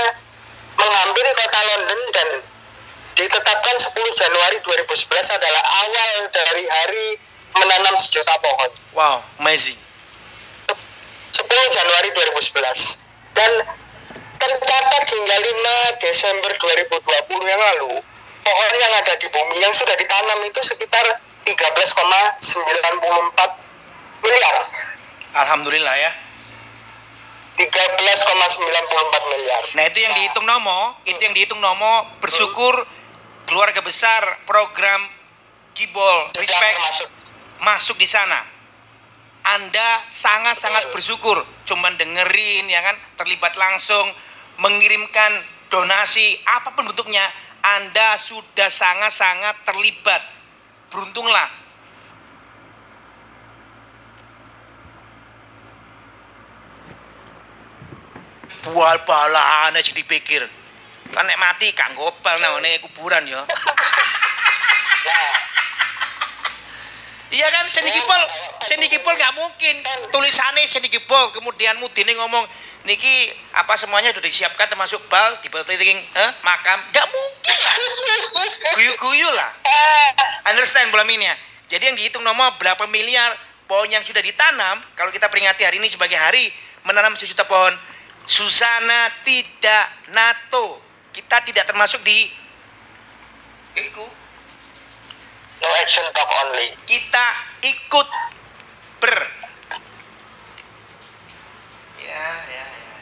menghampiri 0.76 1.30
kota 1.36 1.60
London 1.74 2.00
dan 2.14 2.28
ditetapkan 3.18 3.76
10 3.76 3.98
Januari 4.14 4.56
2011 4.62 5.36
adalah 5.36 5.64
awal 5.84 6.12
dari 6.30 6.64
hari 6.68 7.06
menanam 7.56 7.94
sejuta 8.00 8.34
pohon. 8.42 8.70
wow 8.92 9.22
amazing. 9.40 9.78
10 10.68 11.46
Januari 11.48 12.08
2011 12.12 12.98
dan 13.36 13.52
tercatat 14.38 15.04
hingga 15.06 15.36
5 15.96 16.02
Desember 16.02 16.50
2020 16.56 17.46
yang 17.46 17.62
lalu 17.72 17.92
pohon 18.42 18.72
yang 18.80 18.92
ada 18.98 19.14
di 19.20 19.28
bumi 19.28 19.60
yang 19.60 19.72
sudah 19.76 19.94
ditanam 19.94 20.40
itu 20.46 20.60
sekitar 20.64 21.20
13,94 21.44 24.24
miliar. 24.24 24.56
Alhamdulillah 25.36 25.96
ya. 25.96 26.12
13,94 27.58 29.34
miliar. 29.34 29.62
Nah 29.74 29.84
itu 29.90 29.98
yang 29.98 30.14
dihitung 30.14 30.46
Nomo, 30.46 30.94
itu 31.02 31.18
yang 31.18 31.34
dihitung 31.34 31.58
Nomo 31.58 32.06
bersyukur 32.22 32.86
keluarga 33.50 33.82
besar 33.82 34.46
program 34.46 35.10
Gibol 35.74 36.30
Respect. 36.38 36.78
termasuk 36.78 37.08
masuk 37.62 37.98
di 37.98 38.06
sana. 38.06 38.44
Anda 39.48 40.04
sangat-sangat 40.12 40.92
bersyukur, 40.92 41.40
cuman 41.64 41.96
dengerin 41.96 42.68
ya 42.68 42.84
kan, 42.84 42.96
terlibat 43.16 43.56
langsung, 43.56 44.12
mengirimkan 44.60 45.40
donasi 45.72 46.36
apa 46.44 46.74
pun 46.76 46.84
bentuknya, 46.84 47.24
Anda 47.64 48.20
sudah 48.20 48.68
sangat-sangat 48.68 49.64
terlibat. 49.64 50.22
Beruntunglah. 50.92 51.48
Bual 58.68 59.00
Anda 59.68 59.80
jadi 59.80 60.04
pikir. 60.04 60.44
Kan 61.08 61.24
nek 61.24 61.40
mati 61.40 61.72
kang 61.72 61.96
gopal 61.96 62.36
namanya 62.36 62.84
kuburan 62.84 63.24
ya. 63.24 63.48
Iya 67.28 67.46
kan 67.52 67.68
Sandy 67.68 67.92
Gipol, 67.92 68.22
Sandy 68.64 68.86
Gipol 68.88 69.12
nggak 69.12 69.34
mungkin. 69.36 69.74
Tulisannya 70.08 70.64
Sandy 70.64 70.88
Gipol 70.88 71.28
kemudian 71.36 71.76
Mudine 71.76 72.16
ngomong 72.16 72.44
niki 72.88 73.28
apa 73.52 73.76
semuanya 73.76 74.16
sudah 74.16 74.24
disiapkan 74.24 74.64
termasuk 74.64 75.04
bal 75.12 75.36
di 75.44 75.48
ring 75.76 76.00
eh, 76.00 76.30
makam. 76.40 76.80
Nggak 76.88 77.06
mungkin 77.12 77.58
lah. 77.60 77.76
Guyu-guyu 78.80 79.28
lah. 79.36 79.50
Understand 80.48 80.88
belum 80.88 81.08
ini 81.12 81.28
ya 81.28 81.36
jadi 81.68 81.92
yang 81.92 81.96
dihitung 82.00 82.24
nomor 82.24 82.56
berapa 82.56 82.88
miliar 82.88 83.36
pohon 83.68 83.92
yang 83.92 84.00
sudah 84.00 84.24
ditanam 84.24 84.80
kalau 84.96 85.12
kita 85.12 85.28
peringati 85.28 85.68
hari 85.68 85.76
ini 85.76 85.92
sebagai 85.92 86.16
hari 86.16 86.48
menanam 86.88 87.12
sejuta 87.14 87.44
pohon 87.44 87.76
Susana 88.28 89.08
tidak 89.24 90.12
NATO. 90.12 90.80
Kita 91.12 91.40
tidak 91.44 91.64
termasuk 91.68 92.04
di 92.04 92.28
Iku 93.78 94.04
no 95.60 95.68
action 95.82 96.06
talk 96.14 96.30
only. 96.44 96.74
Kita 96.84 97.26
ikut 97.62 98.08
ber. 98.98 99.16
Ya 101.98 102.26
ya 102.48 102.64
ya 102.64 102.94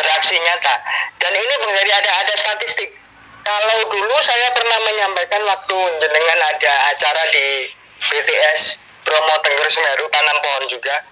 reaksi 0.00 0.36
nyata. 0.38 0.74
Dan 1.20 1.32
ini 1.36 1.54
menjadi 1.66 1.90
ada 2.00 2.10
ada 2.24 2.34
statistik. 2.34 2.90
Kalau 3.40 3.88
dulu 3.88 4.16
saya 4.20 4.52
pernah 4.52 4.78
menyampaikan 4.84 5.42
waktu 5.48 5.78
jenengan 5.98 6.40
ada 6.54 6.74
acara 6.92 7.22
di 7.32 7.72
BTS 8.00 8.78
Bromo 9.04 9.34
Tengger 9.40 9.68
Semeru 9.68 10.06
tanam 10.12 10.38
pohon 10.44 10.64
juga. 10.68 11.04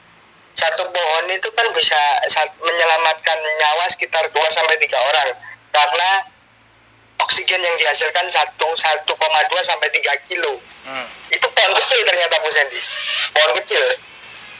Satu 0.52 0.90
pohon 0.90 1.24
itu 1.30 1.48
kan 1.54 1.70
bisa 1.72 1.98
sa- 2.28 2.52
menyelamatkan 2.58 3.38
nyawa 3.38 3.86
sekitar 3.88 4.26
2 4.28 4.34
sampai 4.50 4.76
tiga 4.82 4.98
orang. 4.98 5.30
Karena 5.70 6.10
oksigen 7.28 7.60
yang 7.60 7.76
dihasilkan 7.76 8.24
1 8.24 8.56
1,2 8.56 9.04
sampai 9.60 9.88
3 9.92 10.16
kilo. 10.32 10.56
Hmm. 10.88 11.04
Itu 11.28 11.44
pohon 11.52 11.76
kecil 11.76 12.00
ternyata 12.08 12.40
Bu 12.40 12.48
Sandy. 12.48 12.80
Pohon 13.36 13.52
kecil. 13.60 13.84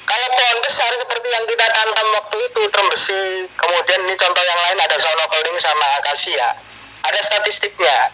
Kalau 0.05 0.29
pohon 0.37 0.59
besar 0.61 0.93
seperti 0.93 1.29
yang 1.33 1.49
kita 1.49 1.65
tanam 1.65 2.09
waktu 2.13 2.37
itu 2.45 2.61
trembesi, 2.69 3.49
kemudian 3.57 4.05
ini 4.05 4.13
contoh 4.21 4.45
yang 4.45 4.61
lain 4.69 4.85
ada 4.85 5.01
sonokeling 5.01 5.57
sama 5.57 5.97
akasia. 5.97 6.61
Ada 7.09 7.21
statistiknya. 7.25 8.13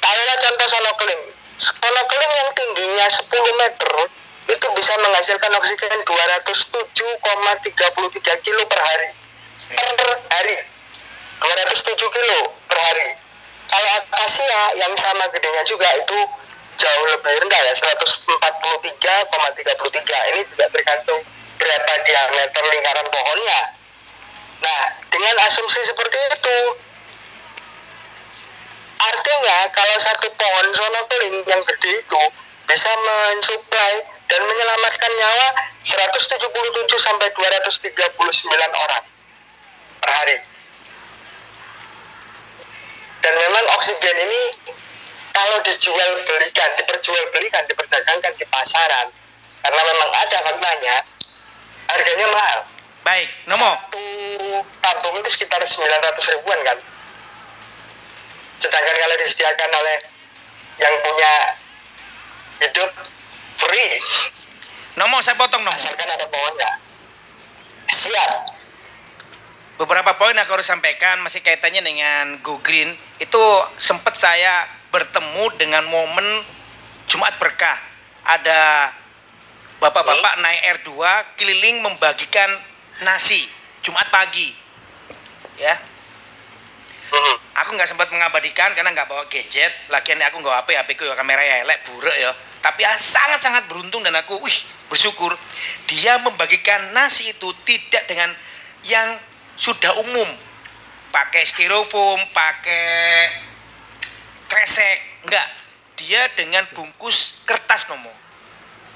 Taruhlah 0.00 0.38
contoh 0.40 0.68
sonokeling. 0.72 1.20
Sonokeling 1.60 2.32
yang 2.32 2.48
tingginya 2.56 3.12
10 3.12 3.60
meter 3.60 3.92
itu 4.56 4.66
bisa 4.72 4.96
menghasilkan 5.04 5.52
oksigen 5.60 6.00
207,33 6.08 8.40
kilo 8.40 8.64
per 8.64 8.80
hari. 8.80 9.12
Per 9.76 10.08
hari. 10.32 10.56
207 11.44 12.08
kilo 12.08 12.56
per 12.64 12.80
hari. 12.80 13.28
Kalau 13.70 13.90
akasia 14.02 14.60
yang 14.82 14.90
sama 14.98 15.30
gedenya 15.30 15.62
juga 15.62 15.86
itu 15.94 16.18
jauh 16.80 17.04
lebih 17.14 17.38
rendah 17.38 17.60
ya 17.70 17.74
143,33 17.78 20.30
ini 20.34 20.40
juga 20.50 20.66
tergantung 20.74 21.22
berapa 21.60 21.92
diameter 22.02 22.62
lingkaran 22.66 23.06
pohonnya. 23.14 23.60
Nah 24.64 24.80
dengan 25.12 25.36
asumsi 25.46 25.86
seperti 25.86 26.18
itu 26.34 26.58
artinya 29.00 29.58
kalau 29.72 29.96
satu 30.02 30.28
pohon 30.34 30.66
sonokeling 30.74 31.36
yang 31.46 31.62
gede 31.64 32.04
itu 32.04 32.22
bisa 32.68 32.90
mensuplai 32.90 33.94
dan 34.30 34.40
menyelamatkan 34.46 35.12
nyawa 35.14 35.48
177 35.82 36.38
sampai 37.00 37.28
239 37.34 37.96
orang 38.76 39.04
per 40.00 40.10
hari 40.10 40.36
dan 43.20 43.32
memang 43.36 43.64
oksigen 43.76 44.16
ini 44.16 44.42
kalau 45.30 45.56
dijual 45.62 46.10
belikan, 46.26 46.70
diperjual 46.76 47.24
belikan, 47.30 47.62
diperdagangkan 47.68 48.32
di 48.36 48.44
pasaran, 48.50 49.08
karena 49.62 49.82
memang 49.86 50.10
ada 50.10 50.38
faktanya, 50.42 50.96
harganya 51.86 52.26
mahal. 52.32 52.58
Baik, 53.00 53.28
Nomo. 53.48 53.72
Satu 53.72 54.04
tabung 54.84 55.16
itu 55.24 55.30
sekitar 55.32 55.62
900 55.64 56.32
ribuan 56.36 56.60
kan. 56.66 56.78
Sedangkan 58.60 58.96
kalau 58.96 59.16
disediakan 59.24 59.70
oleh 59.72 59.96
yang 60.76 60.94
punya 61.00 61.32
hidup 62.60 62.90
free, 63.56 63.96
Nomo, 64.98 65.22
saya 65.24 65.38
potong 65.38 65.64
Nomo. 65.64 65.72
asalkan 65.72 66.10
ada 66.10 66.26
pohonnya. 66.28 66.70
Siap. 67.88 68.49
Beberapa 69.80 70.12
poin 70.20 70.36
yang 70.36 70.44
aku 70.44 70.60
harus 70.60 70.68
sampaikan 70.68 71.24
masih 71.24 71.40
kaitannya 71.40 71.80
dengan 71.80 72.36
Go 72.44 72.60
Green. 72.60 72.92
Itu 73.16 73.40
sempat 73.80 74.12
saya 74.20 74.68
bertemu 74.92 75.56
dengan 75.56 75.88
momen 75.88 76.44
Jumat 77.08 77.40
Berkah. 77.40 77.80
Ada 78.28 78.92
bapak-bapak 79.80 80.36
naik 80.36 80.84
R2 80.84 80.92
keliling 81.40 81.80
membagikan 81.80 82.52
nasi 83.00 83.48
Jumat 83.80 84.12
pagi. 84.12 84.52
Ya, 85.56 85.80
Hmm. 87.10 87.36
aku 87.58 87.74
nggak 87.74 87.90
sempat 87.90 88.06
mengabadikan 88.14 88.70
karena 88.76 88.92
nggak 88.92 89.08
bawa 89.08 89.26
gadget. 89.26 89.72
Lagian 89.90 90.20
aku 90.22 90.44
nggak 90.44 90.62
HP, 90.62 90.68
HP 90.76 90.88
ku 90.94 91.02
ya 91.08 91.16
kamera 91.18 91.42
ya 91.42 91.64
elek 91.66 91.88
buruk 91.88 92.14
ya. 92.14 92.30
Tapi 92.60 92.84
ya 92.84 92.92
sangat-sangat 93.00 93.66
beruntung 93.66 94.04
dan 94.04 94.14
aku 94.14 94.38
wih 94.44 94.58
bersyukur 94.92 95.34
dia 95.88 96.20
membagikan 96.20 96.92
nasi 96.92 97.32
itu 97.32 97.48
tidak 97.64 98.04
dengan 98.06 98.30
yang 98.84 99.18
sudah 99.60 99.92
umum 100.00 100.28
pakai 101.12 101.44
styrofoam, 101.44 102.16
pakai 102.32 103.28
kresek, 104.48 105.28
enggak. 105.28 105.48
Dia 106.00 106.32
dengan 106.32 106.64
bungkus 106.72 107.44
kertas 107.44 107.84
nomo. 107.92 108.08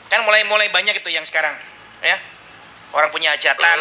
Kan 0.08 0.24
mulai 0.24 0.40
mulai 0.48 0.72
banyak 0.72 1.04
itu 1.04 1.12
yang 1.12 1.28
sekarang, 1.28 1.52
ya. 2.00 2.16
Orang 2.96 3.12
punya 3.12 3.36
hajatan, 3.36 3.76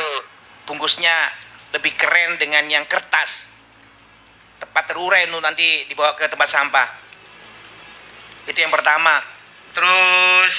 bungkusnya 0.67 1.31
lebih 1.71 1.95
keren 1.95 2.35
dengan 2.35 2.67
yang 2.67 2.83
kertas. 2.83 3.47
Tepat 4.59 4.91
terurai 4.91 5.31
nu 5.31 5.39
nanti 5.39 5.87
dibawa 5.87 6.11
ke 6.19 6.27
tempat 6.27 6.51
sampah. 6.51 6.89
Itu 8.43 8.59
yang 8.59 8.73
pertama. 8.75 9.23
Terus 9.71 10.55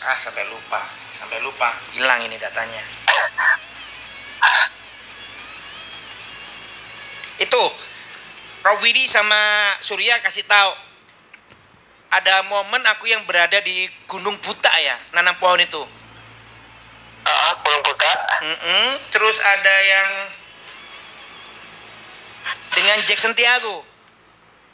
ah 0.00 0.16
sampai 0.16 0.48
lupa, 0.48 0.80
sampai 1.20 1.44
lupa, 1.44 1.76
hilang 1.92 2.24
ini 2.24 2.40
datanya. 2.40 2.80
Itu 7.36 7.62
Rob 8.64 8.78
Widi 8.82 9.06
sama 9.06 9.74
Surya 9.84 10.18
kasih 10.24 10.42
tahu 10.48 10.72
ada 12.10 12.46
momen 12.46 12.82
aku 12.86 13.10
yang 13.10 13.26
berada 13.26 13.58
di 13.60 13.90
Gunung 14.06 14.38
Buta 14.38 14.70
ya, 14.78 14.96
nanam 15.12 15.34
pohon 15.42 15.58
itu. 15.58 15.82
Ah, 17.26 17.58
belum 17.58 17.80
buka. 17.82 18.12
Mm-mm. 18.46 18.86
Terus 19.10 19.36
ada 19.42 19.74
yang 19.82 20.10
dengan 22.70 22.98
Jackson 23.02 23.34
Tiago. 23.34 23.82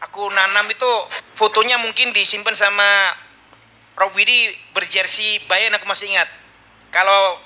Aku 0.05 0.29
nanam 0.35 0.69
itu 0.69 0.93
fotonya 1.39 1.79
mungkin 1.81 2.13
disimpan 2.13 2.53
sama 2.53 3.17
Rob 3.97 4.13
Widi 4.13 4.53
berjersey 4.77 5.41
Bayern 5.49 5.73
aku 5.79 5.89
masih 5.89 6.13
ingat. 6.13 6.29
Kalau 6.93 7.41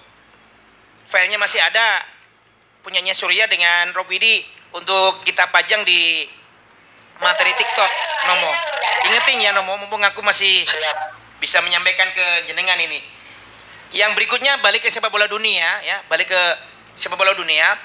filenya 1.06 1.38
masih 1.38 1.62
ada 1.62 2.02
punyanya 2.82 3.14
Surya 3.14 3.46
dengan 3.46 3.94
Rob 3.94 4.10
Widi 4.10 4.42
untuk 4.74 5.22
kita 5.22 5.50
pajang 5.52 5.86
di 5.86 6.26
materi 7.20 7.52
TikTok 7.54 7.90
Nomo. 8.26 8.52
Ingetin 9.06 9.38
ya 9.44 9.50
Nomo 9.54 9.78
mumpung 9.78 10.02
aku 10.02 10.20
masih 10.24 10.66
bisa 11.38 11.60
menyampaikan 11.62 12.10
ke 12.10 12.50
jenengan 12.50 12.78
ini. 12.80 13.00
Yang 13.94 14.18
berikutnya 14.18 14.58
balik 14.60 14.82
ke 14.82 14.90
sepak 14.90 15.12
bola 15.14 15.30
dunia 15.30 15.80
ya, 15.86 16.02
balik 16.10 16.32
ke 16.32 16.42
sepak 16.98 17.14
bola 17.14 17.32
dunia. 17.36 17.78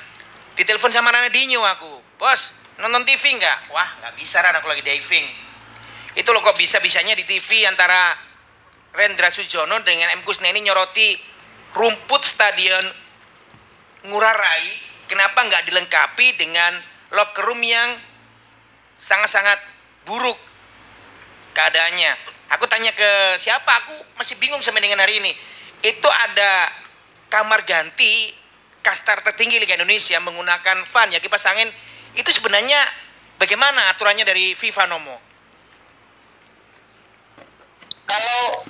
Ditelepon 0.57 0.91
sama 0.91 1.15
Ronaldinho 1.15 1.63
aku, 1.63 2.03
bos 2.19 2.51
nonton 2.81 3.07
TV 3.07 3.37
nggak? 3.37 3.71
Wah 3.71 3.89
nggak 4.03 4.13
bisa 4.19 4.41
Ran, 4.43 4.57
aku 4.57 4.67
lagi 4.67 4.83
diving. 4.83 5.25
Itu 6.17 6.35
loh 6.35 6.43
kok 6.43 6.59
bisa 6.59 6.83
bisanya 6.83 7.15
di 7.15 7.23
TV 7.23 7.63
antara 7.63 8.17
Rendra 8.91 9.31
Sujono 9.31 9.79
dengan 9.87 10.11
M 10.11 10.21
Kusneni 10.27 10.59
nyoroti 10.59 11.15
rumput 11.71 12.27
stadion 12.27 12.83
Ngurah 14.11 14.35
Rai. 14.35 14.90
Kenapa 15.11 15.43
nggak 15.43 15.67
dilengkapi 15.67 16.39
dengan 16.39 16.79
locker 17.11 17.43
room 17.43 17.59
yang 17.59 17.99
sangat-sangat 18.95 19.59
buruk 20.07 20.39
keadaannya. 21.51 22.15
Aku 22.55 22.67
tanya 22.71 22.95
ke 22.95 23.35
siapa, 23.35 23.83
aku 23.83 23.95
masih 24.15 24.39
bingung 24.39 24.63
sampai 24.63 24.83
dengan 24.83 25.03
hari 25.03 25.19
ini. 25.19 25.35
Itu 25.83 26.07
ada 26.07 26.71
kamar 27.27 27.67
ganti 27.67 28.31
kastar 28.79 29.19
tertinggi 29.23 29.59
Liga 29.59 29.75
Indonesia 29.75 30.19
menggunakan 30.23 30.83
fan 30.87 31.11
ya 31.11 31.19
kipas 31.19 31.43
angin. 31.47 31.67
Itu 32.15 32.31
sebenarnya 32.31 32.79
bagaimana 33.35 33.91
aturannya 33.91 34.23
dari 34.23 34.55
FIFA 34.55 34.87
Nomo? 34.91 35.17
Kalau 38.07 38.67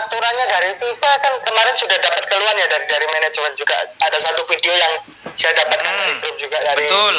aturannya 0.00 0.46
dari 0.48 0.70
FIFA 0.80 1.10
kan 1.20 1.34
kemarin 1.44 1.74
sudah 1.76 1.98
dapat 2.00 2.24
keluhan 2.28 2.56
ya 2.56 2.66
dari 2.72 2.86
dari 2.88 3.06
manajemen 3.08 3.52
juga 3.56 3.76
ada 4.00 4.18
satu 4.18 4.42
video 4.48 4.72
yang 4.72 4.92
saya 5.36 5.52
dapatkan 5.56 5.88
Hmm, 5.90 6.20
dari 6.24 6.36
juga 6.40 6.58
dari 6.64 6.84
Betul. 6.88 7.16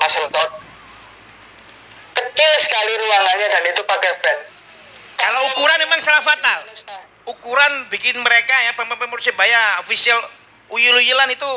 Mas 0.00 0.14
Entot 0.16 0.50
kecil 2.16 2.52
sekali 2.60 2.92
ruangannya 3.00 3.46
dan 3.48 3.62
itu 3.68 3.82
pakai 3.84 4.12
fan 4.20 4.38
Kalau 5.20 5.40
ukuran 5.52 5.76
memang 5.84 6.00
salah 6.00 6.24
fatal. 6.24 6.64
Ukuran 7.28 7.92
bikin 7.92 8.16
mereka 8.24 8.56
ya 8.64 8.72
pemain 8.72 8.96
Persebaya 8.96 9.76
official 9.84 10.16
uyul-uyulan 10.72 11.28
itu 11.28 11.50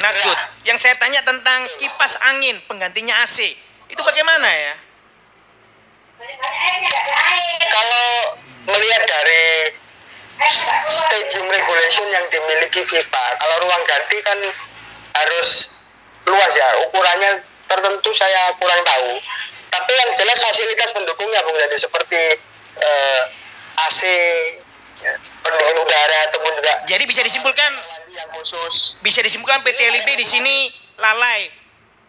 not 0.00 0.14
good. 0.24 0.38
Yang 0.64 0.88
saya 0.88 0.96
tanya 0.96 1.20
tentang 1.20 1.68
kipas 1.76 2.16
angin 2.24 2.56
penggantinya 2.64 3.20
AC. 3.20 3.52
Itu 3.92 4.00
bagaimana 4.00 4.48
ya? 4.48 4.74
kalau 7.68 8.08
melihat 8.72 9.02
dari 9.06 9.74
stadium 10.88 11.46
regulation 11.50 12.06
yang 12.08 12.24
dimiliki 12.32 12.80
FIFA 12.88 13.24
kalau 13.36 13.56
ruang 13.68 13.82
ganti 13.84 14.18
kan 14.24 14.38
harus 15.14 15.74
luas 16.24 16.52
ya. 16.56 16.68
Ukurannya 16.88 17.44
tertentu 17.68 18.10
saya 18.16 18.54
kurang 18.56 18.80
tahu. 18.82 19.10
Tapi 19.70 19.92
yang 19.94 20.10
jelas 20.18 20.42
fasilitas 20.42 20.90
pendukungnya 20.90 21.46
Bung 21.46 21.54
Jadi 21.54 21.76
seperti 21.78 22.22
eh, 22.74 23.22
AC 23.86 24.00
ya, 24.98 25.14
pendingin 25.46 25.76
udara 25.78 26.18
ataupun 26.30 26.52
juga 26.58 26.74
Jadi 26.90 27.04
bisa 27.06 27.22
disimpulkan 27.22 27.70
yang 28.10 28.26
khusus. 28.34 28.98
bisa 28.98 29.22
disimpulkan 29.22 29.62
PT 29.62 29.78
LIB 29.78 30.08
di 30.18 30.26
sini 30.26 30.54
lalai. 30.98 31.46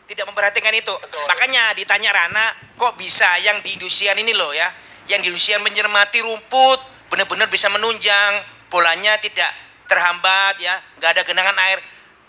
Tidak 0.10 0.26
memperhatikan 0.28 0.76
itu. 0.76 0.91
Betul. 0.91 1.24
Makanya 1.24 1.71
ditanya 1.78 2.12
Rana, 2.12 2.45
kok 2.76 3.00
bisa 3.00 3.39
yang 3.39 3.63
di 3.63 3.80
industrian 3.80 4.17
ini 4.19 4.36
loh 4.36 4.52
ya, 4.52 4.67
yang 5.10 5.24
di 5.24 5.32
industrian 5.34 5.64
mencermati 5.66 6.22
rumput, 6.22 6.80
benar-benar 7.10 7.48
bisa 7.50 7.72
menunjang, 7.72 8.44
bolanya 8.70 9.18
tidak 9.20 9.50
terhambat 9.90 10.60
ya, 10.62 10.80
nggak 10.98 11.10
ada 11.20 11.24
genangan 11.28 11.58
air. 11.70 11.80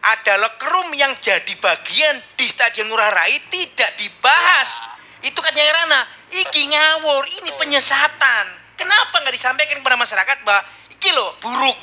ada 0.03 0.35
locker 0.35 0.67
room 0.67 0.91
yang 0.99 1.15
jadi 1.23 1.55
bagian 1.63 2.19
di 2.35 2.43
Stadion 2.51 2.91
Ngurah 2.91 3.15
Rai 3.15 3.39
tidak 3.47 3.95
dibahas. 3.95 4.83
Itu 5.23 5.39
katanya 5.39 5.79
Rana, 5.79 6.01
iki 6.35 6.67
ngawur, 6.67 7.23
ini 7.39 7.55
penyesatan. 7.55 8.45
Kenapa 8.75 9.23
nggak 9.23 9.31
disampaikan 9.31 9.79
kepada 9.79 9.95
masyarakat 9.95 10.43
bahwa 10.43 10.67
iki 10.91 11.15
loh 11.15 11.39
buruk. 11.39 11.79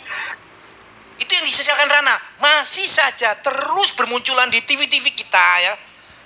Itu 1.16 1.32
yang 1.32 1.48
disesalkan 1.48 1.88
Rana. 1.88 2.20
Masih 2.44 2.92
saja 2.92 3.40
terus 3.40 3.96
bermunculan 3.96 4.52
di 4.52 4.60
TV-TV 4.68 5.16
kita 5.16 5.48
ya. 5.64 5.74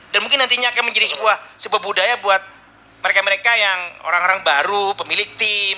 Dan 0.10 0.26
mungkin 0.26 0.41
nantinya 0.41 0.73
akan 0.73 0.89
menjadi 0.89 1.13
sebuah 1.13 1.62
sebuah 1.62 1.82
budaya 1.82 2.17
buat 2.21 2.41
mereka-mereka 3.03 3.51
yang 3.51 3.79
orang-orang 4.07 4.39
baru, 4.47 4.95
pemilik 4.95 5.27
tim, 5.35 5.75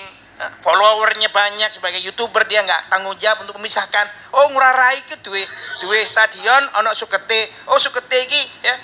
followernya 0.62 1.32
banyak 1.32 1.74
sebagai 1.74 1.98
youtuber 2.04 2.46
dia 2.46 2.62
nggak 2.62 2.92
tanggung 2.92 3.18
jawab 3.18 3.42
untuk 3.42 3.58
memisahkan. 3.58 4.06
Oh 4.36 4.46
ngurah 4.52 4.72
rai 4.72 5.02
ke 5.08 5.18
duwe 5.24 5.42
duwe 5.82 6.04
stadion 6.06 6.62
ono 6.78 6.94
sukete 6.94 7.50
oh 7.72 7.78
sukete 7.80 8.16
iki 8.30 8.42
ya. 8.62 8.76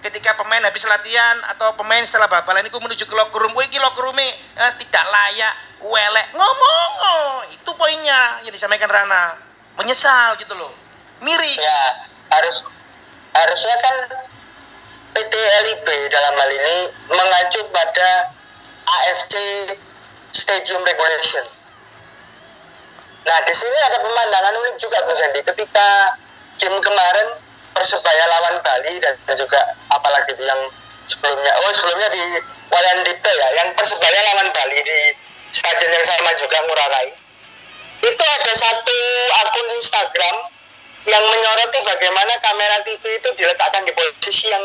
Ketika 0.00 0.32
pemain 0.32 0.64
habis 0.64 0.80
latihan 0.88 1.36
atau 1.52 1.76
pemain 1.76 2.00
setelah 2.00 2.24
bal-balan 2.24 2.64
itu 2.64 2.80
menuju 2.80 3.04
ke 3.04 3.12
locker 3.12 3.36
room, 3.36 3.52
iki 3.60 3.76
locker 3.76 4.00
room 4.00 4.16
eh, 4.16 4.32
tidak 4.56 5.04
layak, 5.04 5.54
welek, 5.84 6.26
ngomong, 6.32 6.90
oh, 7.04 7.44
itu 7.52 7.68
poinnya 7.76 8.40
yang 8.40 8.48
disampaikan 8.48 8.88
Rana, 8.88 9.36
menyesal 9.76 10.40
gitu 10.40 10.56
loh, 10.56 10.72
miris. 11.20 11.52
ya 11.52 12.08
harus 12.32 12.64
harusnya 13.36 13.76
kan 13.84 13.96
PT 15.10 15.34
LIB 15.34 15.86
dalam 16.10 16.34
hal 16.38 16.50
ini 16.50 16.76
mengacu 17.10 17.60
pada 17.74 18.30
AFC 18.86 19.34
Stadium 20.30 20.82
Regulation. 20.86 21.46
Nah 23.26 23.38
di 23.44 23.54
sini 23.54 23.78
ada 23.90 23.98
pemandangan 24.00 24.54
unik 24.54 24.76
juga 24.78 24.98
Bu 25.04 25.12
Sandy. 25.14 25.40
Ketika 25.44 25.88
game 26.58 26.78
kemarin 26.80 27.28
Persebaya 27.70 28.24
lawan 28.26 28.58
Bali 28.66 28.98
dan 28.98 29.14
juga 29.38 29.62
apalagi 29.94 30.34
yang 30.42 30.58
sebelumnya, 31.06 31.52
oh 31.64 31.70
sebelumnya 31.70 32.10
di 32.10 32.24
Wayan 32.70 33.06
Dipte 33.06 33.30
ya, 33.30 33.48
yang 33.62 33.68
Persebaya 33.78 34.20
lawan 34.34 34.50
Bali 34.50 34.78
di 34.82 34.98
stadion 35.54 35.90
yang 35.94 36.06
sama 36.06 36.34
juga 36.38 36.58
Ngurah 36.66 36.88
Rai. 36.90 37.08
Itu 38.00 38.24
ada 38.24 38.52
satu 38.58 38.98
akun 39.44 39.68
Instagram 39.78 40.36
yang 41.08 41.24
menyoroti 41.24 41.78
bagaimana 41.80 42.32
kamera 42.44 42.76
TV 42.84 43.04
itu 43.16 43.28
diletakkan 43.38 43.86
di 43.88 43.92
posisi 43.96 44.52
yang 44.52 44.64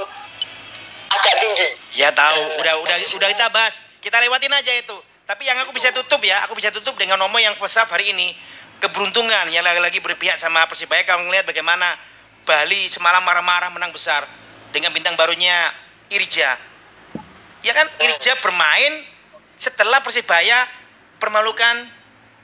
agak 1.19 1.35
tinggi. 1.39 1.67
Ya 1.95 2.09
tahu, 2.11 2.41
udah 2.59 2.73
udah 2.83 2.97
udah 2.99 3.27
kita 3.31 3.47
bahas, 3.51 3.79
kita 4.03 4.19
lewatin 4.19 4.51
aja 4.51 4.71
itu. 4.75 4.97
Tapi 5.25 5.47
yang 5.47 5.57
aku 5.65 5.73
bisa 5.73 5.89
tutup 5.89 6.21
ya, 6.21 6.45
aku 6.45 6.53
bisa 6.53 6.69
tutup 6.69 6.93
dengan 6.99 7.17
nomor 7.17 7.41
yang 7.41 7.57
first 7.57 7.79
half 7.81 7.89
hari 7.89 8.13
ini 8.13 8.37
keberuntungan 8.77 9.49
yang 9.49 9.65
lagi-lagi 9.65 9.97
berpihak 10.03 10.37
sama 10.37 10.67
Persibaya 10.69 11.01
kalau 11.07 11.25
ngelihat 11.25 11.47
bagaimana 11.49 11.97
Bali 12.45 12.85
semalam 12.91 13.25
marah-marah 13.25 13.73
menang 13.73 13.89
besar 13.89 14.27
dengan 14.69 14.93
bintang 14.93 15.17
barunya 15.17 15.73
Irja. 16.13 16.53
Ya 17.65 17.73
kan 17.73 17.89
Irja 17.97 18.37
bermain 18.37 19.01
setelah 19.57 20.03
Persibaya 20.05 20.69
permalukan 21.17 21.89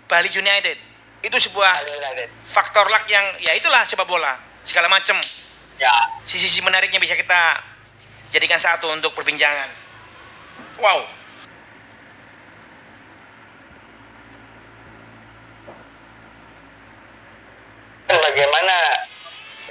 Bali 0.10 0.34
United. 0.34 0.80
Itu 1.22 1.38
sebuah 1.38 1.86
faktor 2.50 2.90
luck 2.90 3.06
yang 3.06 3.38
ya 3.38 3.54
itulah 3.54 3.86
sepak 3.86 4.10
bola 4.10 4.42
segala 4.66 4.90
macam 4.90 5.22
Ya, 5.82 5.90
sisi-sisi 6.22 6.62
menariknya 6.62 7.02
bisa 7.02 7.18
kita 7.18 7.58
jadikan 8.32 8.60
satu 8.60 8.88
untuk 8.92 9.12
perbincangan. 9.14 9.70
Wow. 10.82 11.22
bagaimana 18.12 18.76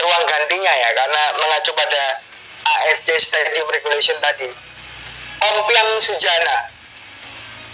ruang 0.00 0.24
gantinya 0.24 0.72
ya 0.72 0.90
karena 0.96 1.22
mengacu 1.36 1.72
pada 1.76 2.24
AFC 2.64 3.20
Stadium 3.20 3.68
Regulation 3.68 4.16
tadi. 4.20 4.48
Ompiang 5.40 5.90
Sujana. 6.00 6.68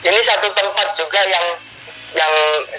Ini 0.07 0.21
satu 0.23 0.51
tempat 0.55 0.95
juga 0.95 1.19
yang 1.27 1.47
yang 2.15 2.33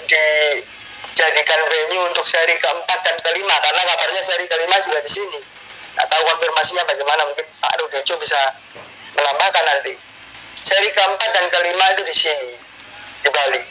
dijadikan 0.08 1.60
venue 1.68 2.08
untuk 2.08 2.24
seri 2.24 2.56
keempat 2.56 2.98
dan 3.04 3.16
kelima 3.20 3.52
karena 3.60 3.82
kabarnya 3.92 4.22
seri 4.24 4.48
kelima 4.48 4.80
juga 4.88 5.04
di 5.04 5.10
sini. 5.12 5.40
Nggak 5.98 6.14
tahu 6.14 6.22
konfirmasinya 6.30 6.86
bagaimana 6.86 7.26
mungkin 7.26 7.42
Pak 7.58 7.74
Rudejo 7.82 8.14
bisa 8.22 8.38
menambahkan 9.18 9.64
nanti. 9.66 9.98
Seri 10.62 10.94
keempat 10.94 11.30
dan 11.34 11.50
kelima 11.50 11.84
itu 11.98 12.02
di 12.06 12.14
sini 12.14 12.54
di 13.26 13.30
Bali. 13.34 13.62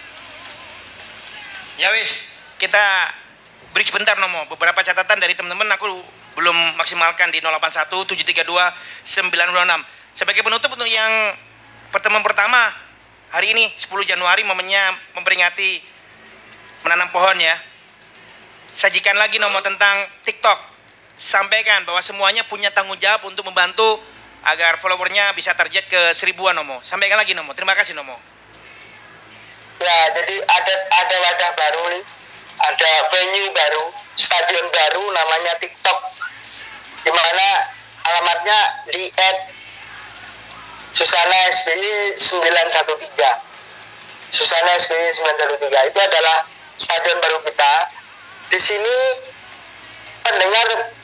Ya 1.80 1.88
wis, 1.96 2.28
kita 2.60 3.16
beri 3.72 3.88
sebentar 3.88 4.20
Nomo. 4.20 4.44
Beberapa 4.52 4.84
catatan 4.84 5.24
dari 5.24 5.40
teman-teman 5.40 5.72
aku 5.80 6.04
belum 6.36 6.76
maksimalkan 6.76 7.32
di 7.32 7.40
081 7.40 7.88
732 7.96 8.44
926. 8.44 9.88
Sebagai 10.12 10.44
penutup 10.44 10.76
untuk 10.76 10.90
yang 10.92 11.32
pertemuan 11.96 12.28
pertama 12.28 12.76
hari 13.32 13.56
ini 13.56 13.72
10 13.72 13.88
Januari 14.04 14.44
momennya 14.44 15.16
memperingati 15.16 15.80
menanam 16.84 17.08
pohon 17.16 17.40
ya. 17.40 17.56
Sajikan 18.68 19.16
lagi 19.16 19.40
Nomo 19.40 19.64
tentang 19.64 20.12
TikTok. 20.28 20.77
Sampaikan 21.18 21.82
bahwa 21.82 21.98
semuanya 22.06 22.46
punya 22.46 22.70
tanggung 22.70 23.02
jawab 23.02 23.26
untuk 23.26 23.42
membantu 23.50 23.98
agar 24.46 24.78
followernya 24.78 25.34
bisa 25.34 25.58
target 25.58 25.90
ke 25.90 26.14
seribuan 26.14 26.54
Nomo. 26.54 26.78
Sampaikan 26.86 27.18
lagi 27.18 27.34
Nomo. 27.34 27.58
Terima 27.58 27.74
kasih 27.74 27.98
Nomo. 27.98 28.14
Ya, 29.82 29.98
jadi 30.14 30.36
ada 30.42 30.74
ada 30.90 31.16
wadah 31.22 31.52
baru 31.54 31.82
nih, 31.94 32.04
ada 32.58 32.92
venue 33.14 33.54
baru, 33.54 33.94
stadion 34.18 34.66
baru 34.74 35.06
namanya 35.14 35.54
TikTok, 35.62 35.98
di 37.06 37.12
mana 37.14 37.46
alamatnya 38.02 38.60
di 38.90 39.06
at 39.14 39.54
Susana 40.98 41.38
SBY 41.54 42.18
913. 42.18 44.34
Susana 44.34 44.72
SBY 44.82 45.14
913 45.62 45.94
itu 45.94 46.00
adalah 46.02 46.38
stadion 46.82 47.22
baru 47.22 47.38
kita. 47.46 47.74
Di 48.50 48.58
sini 48.58 48.98
pendengar 50.26 50.97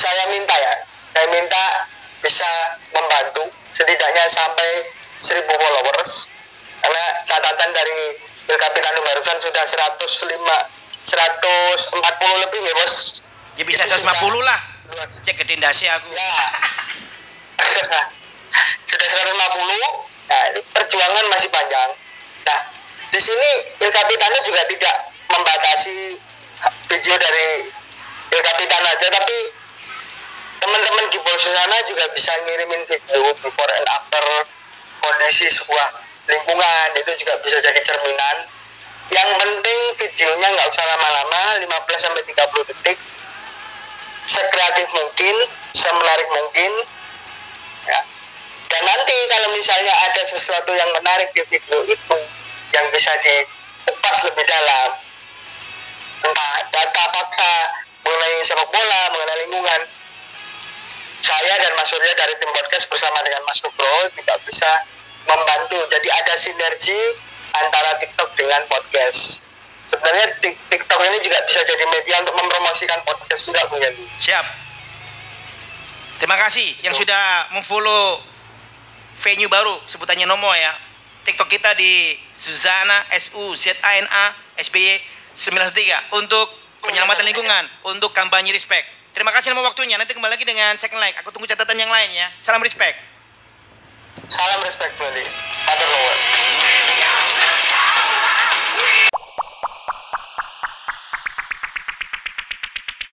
saya 0.00 0.24
minta 0.32 0.56
ya, 0.56 0.74
saya 1.12 1.26
minta 1.28 1.64
bisa 2.24 2.48
membantu 2.96 3.52
setidaknya 3.76 4.24
sampai 4.32 4.88
1000 5.20 5.44
followers. 5.44 6.24
Karena 6.80 7.04
catatan 7.28 7.70
dari 7.76 8.16
Pilkapitanu 8.48 9.04
barusan 9.04 9.36
sudah 9.36 9.62
105 9.68 10.00
140 11.04 12.42
lebih 12.48 12.60
ya 12.64 12.74
bos. 12.80 13.20
Ya 13.60 13.64
bisa 13.68 13.84
Itu 13.84 14.00
150 14.00 14.40
lah. 14.40 14.60
Cek 15.20 15.36
ke 15.36 15.44
dendasi 15.44 15.84
aku. 15.86 16.08
ya. 16.16 16.32
Sudah 18.90 19.06
150 19.06 20.08
nah 20.30 20.42
ini 20.54 20.60
perjuangan 20.72 21.24
masih 21.30 21.50
panjang. 21.52 21.90
Nah 22.48 22.60
di 23.12 23.20
sini 23.20 23.50
Pilkapitanu 23.78 24.38
juga 24.42 24.62
tidak 24.66 24.96
membatasi 25.30 26.18
video 26.90 27.14
dari 27.20 27.70
Pilkapitan 28.30 28.82
aja 28.82 29.06
tapi 29.10 29.36
teman-teman 30.60 31.08
di 31.08 31.18
sana 31.40 31.76
juga 31.88 32.04
bisa 32.12 32.32
ngirimin 32.44 32.84
video 32.84 33.32
before 33.40 33.72
and 33.72 33.86
after 33.88 34.24
kondisi 35.00 35.48
sebuah 35.48 35.88
lingkungan. 36.28 36.88
Itu 37.00 37.16
juga 37.16 37.40
bisa 37.40 37.58
jadi 37.64 37.80
cerminan. 37.80 38.44
Yang 39.10 39.30
penting 39.42 39.80
videonya 39.98 40.48
nggak 40.54 40.68
usah 40.70 40.84
lama-lama 40.86 41.42
15 41.64 42.04
sampai 42.04 42.22
30 42.28 42.70
detik. 42.70 42.98
Sekreatif 44.28 44.86
mungkin 44.94 45.36
semenarik 45.74 46.28
mungkin 46.30 46.72
ya. 47.88 48.00
Dan 48.70 48.82
nanti 48.86 49.16
kalau 49.26 49.48
misalnya 49.56 49.90
ada 50.06 50.22
sesuatu 50.22 50.70
yang 50.70 50.86
menarik 50.94 51.34
di 51.34 51.42
video 51.50 51.82
itu 51.88 52.16
yang 52.70 52.86
bisa 52.94 53.10
dikupas 53.18 54.16
lebih 54.30 54.46
dalam 54.46 54.94
entah 56.20 56.54
data 56.70 57.04
fakta 57.10 57.19
saya 61.30 61.54
dan 61.62 61.72
Mas 61.78 61.86
Surya 61.86 62.10
dari 62.18 62.34
tim 62.42 62.50
podcast 62.50 62.90
bersama 62.90 63.22
dengan 63.22 63.46
Mas 63.46 63.62
Nugro 63.62 64.10
tidak 64.18 64.38
bisa 64.42 64.70
membantu. 65.30 65.78
Jadi 65.86 66.08
ada 66.10 66.34
sinergi 66.34 67.00
antara 67.54 67.94
TikTok 68.02 68.34
dengan 68.34 68.66
podcast. 68.66 69.46
Sebenarnya 69.86 70.34
Tik- 70.42 70.58
TikTok 70.70 70.98
ini 71.06 71.18
juga 71.22 71.38
bisa 71.46 71.62
jadi 71.62 71.86
media 71.86 72.18
untuk 72.26 72.34
mempromosikan 72.34 72.98
podcast 73.06 73.42
juga 73.46 73.62
Bu. 73.70 73.78
Siap. 74.18 74.46
Terima 76.18 76.36
kasih 76.36 76.82
yang 76.82 76.94
Tuh. 76.98 77.06
sudah 77.06 77.54
memfollow 77.54 78.20
venue 79.22 79.46
baru 79.46 79.78
sebutannya 79.86 80.26
Nomo 80.26 80.50
ya. 80.50 80.74
TikTok 81.22 81.46
kita 81.46 81.78
di 81.78 82.18
Suzana 82.34 83.06
S 83.14 83.30
U 83.38 83.54
Z 83.54 83.78
A 83.86 84.02
N 84.02 84.06
A 84.10 84.34
S 84.58 84.66
B 84.74 84.82
Y 84.82 84.98
93 85.30 86.10
untuk 86.18 86.50
penyelamatan 86.82 87.22
lingkungan, 87.22 87.64
untuk 87.86 88.10
kampanye 88.10 88.50
respect. 88.50 88.99
Terima 89.10 89.34
kasih 89.34 89.50
nama 89.50 89.66
waktunya. 89.66 89.98
Nanti 89.98 90.14
kembali 90.14 90.32
lagi 90.38 90.46
dengan 90.46 90.78
second 90.78 91.02
like. 91.02 91.18
Aku 91.22 91.34
tunggu 91.34 91.50
catatan 91.50 91.74
yang 91.74 91.90
lain 91.90 92.10
ya. 92.14 92.30
Salam 92.38 92.62
respect. 92.62 92.94
Salam 94.30 94.62
respect 94.62 94.94
Yanti. 94.98 95.24
Hatur. 95.66 96.49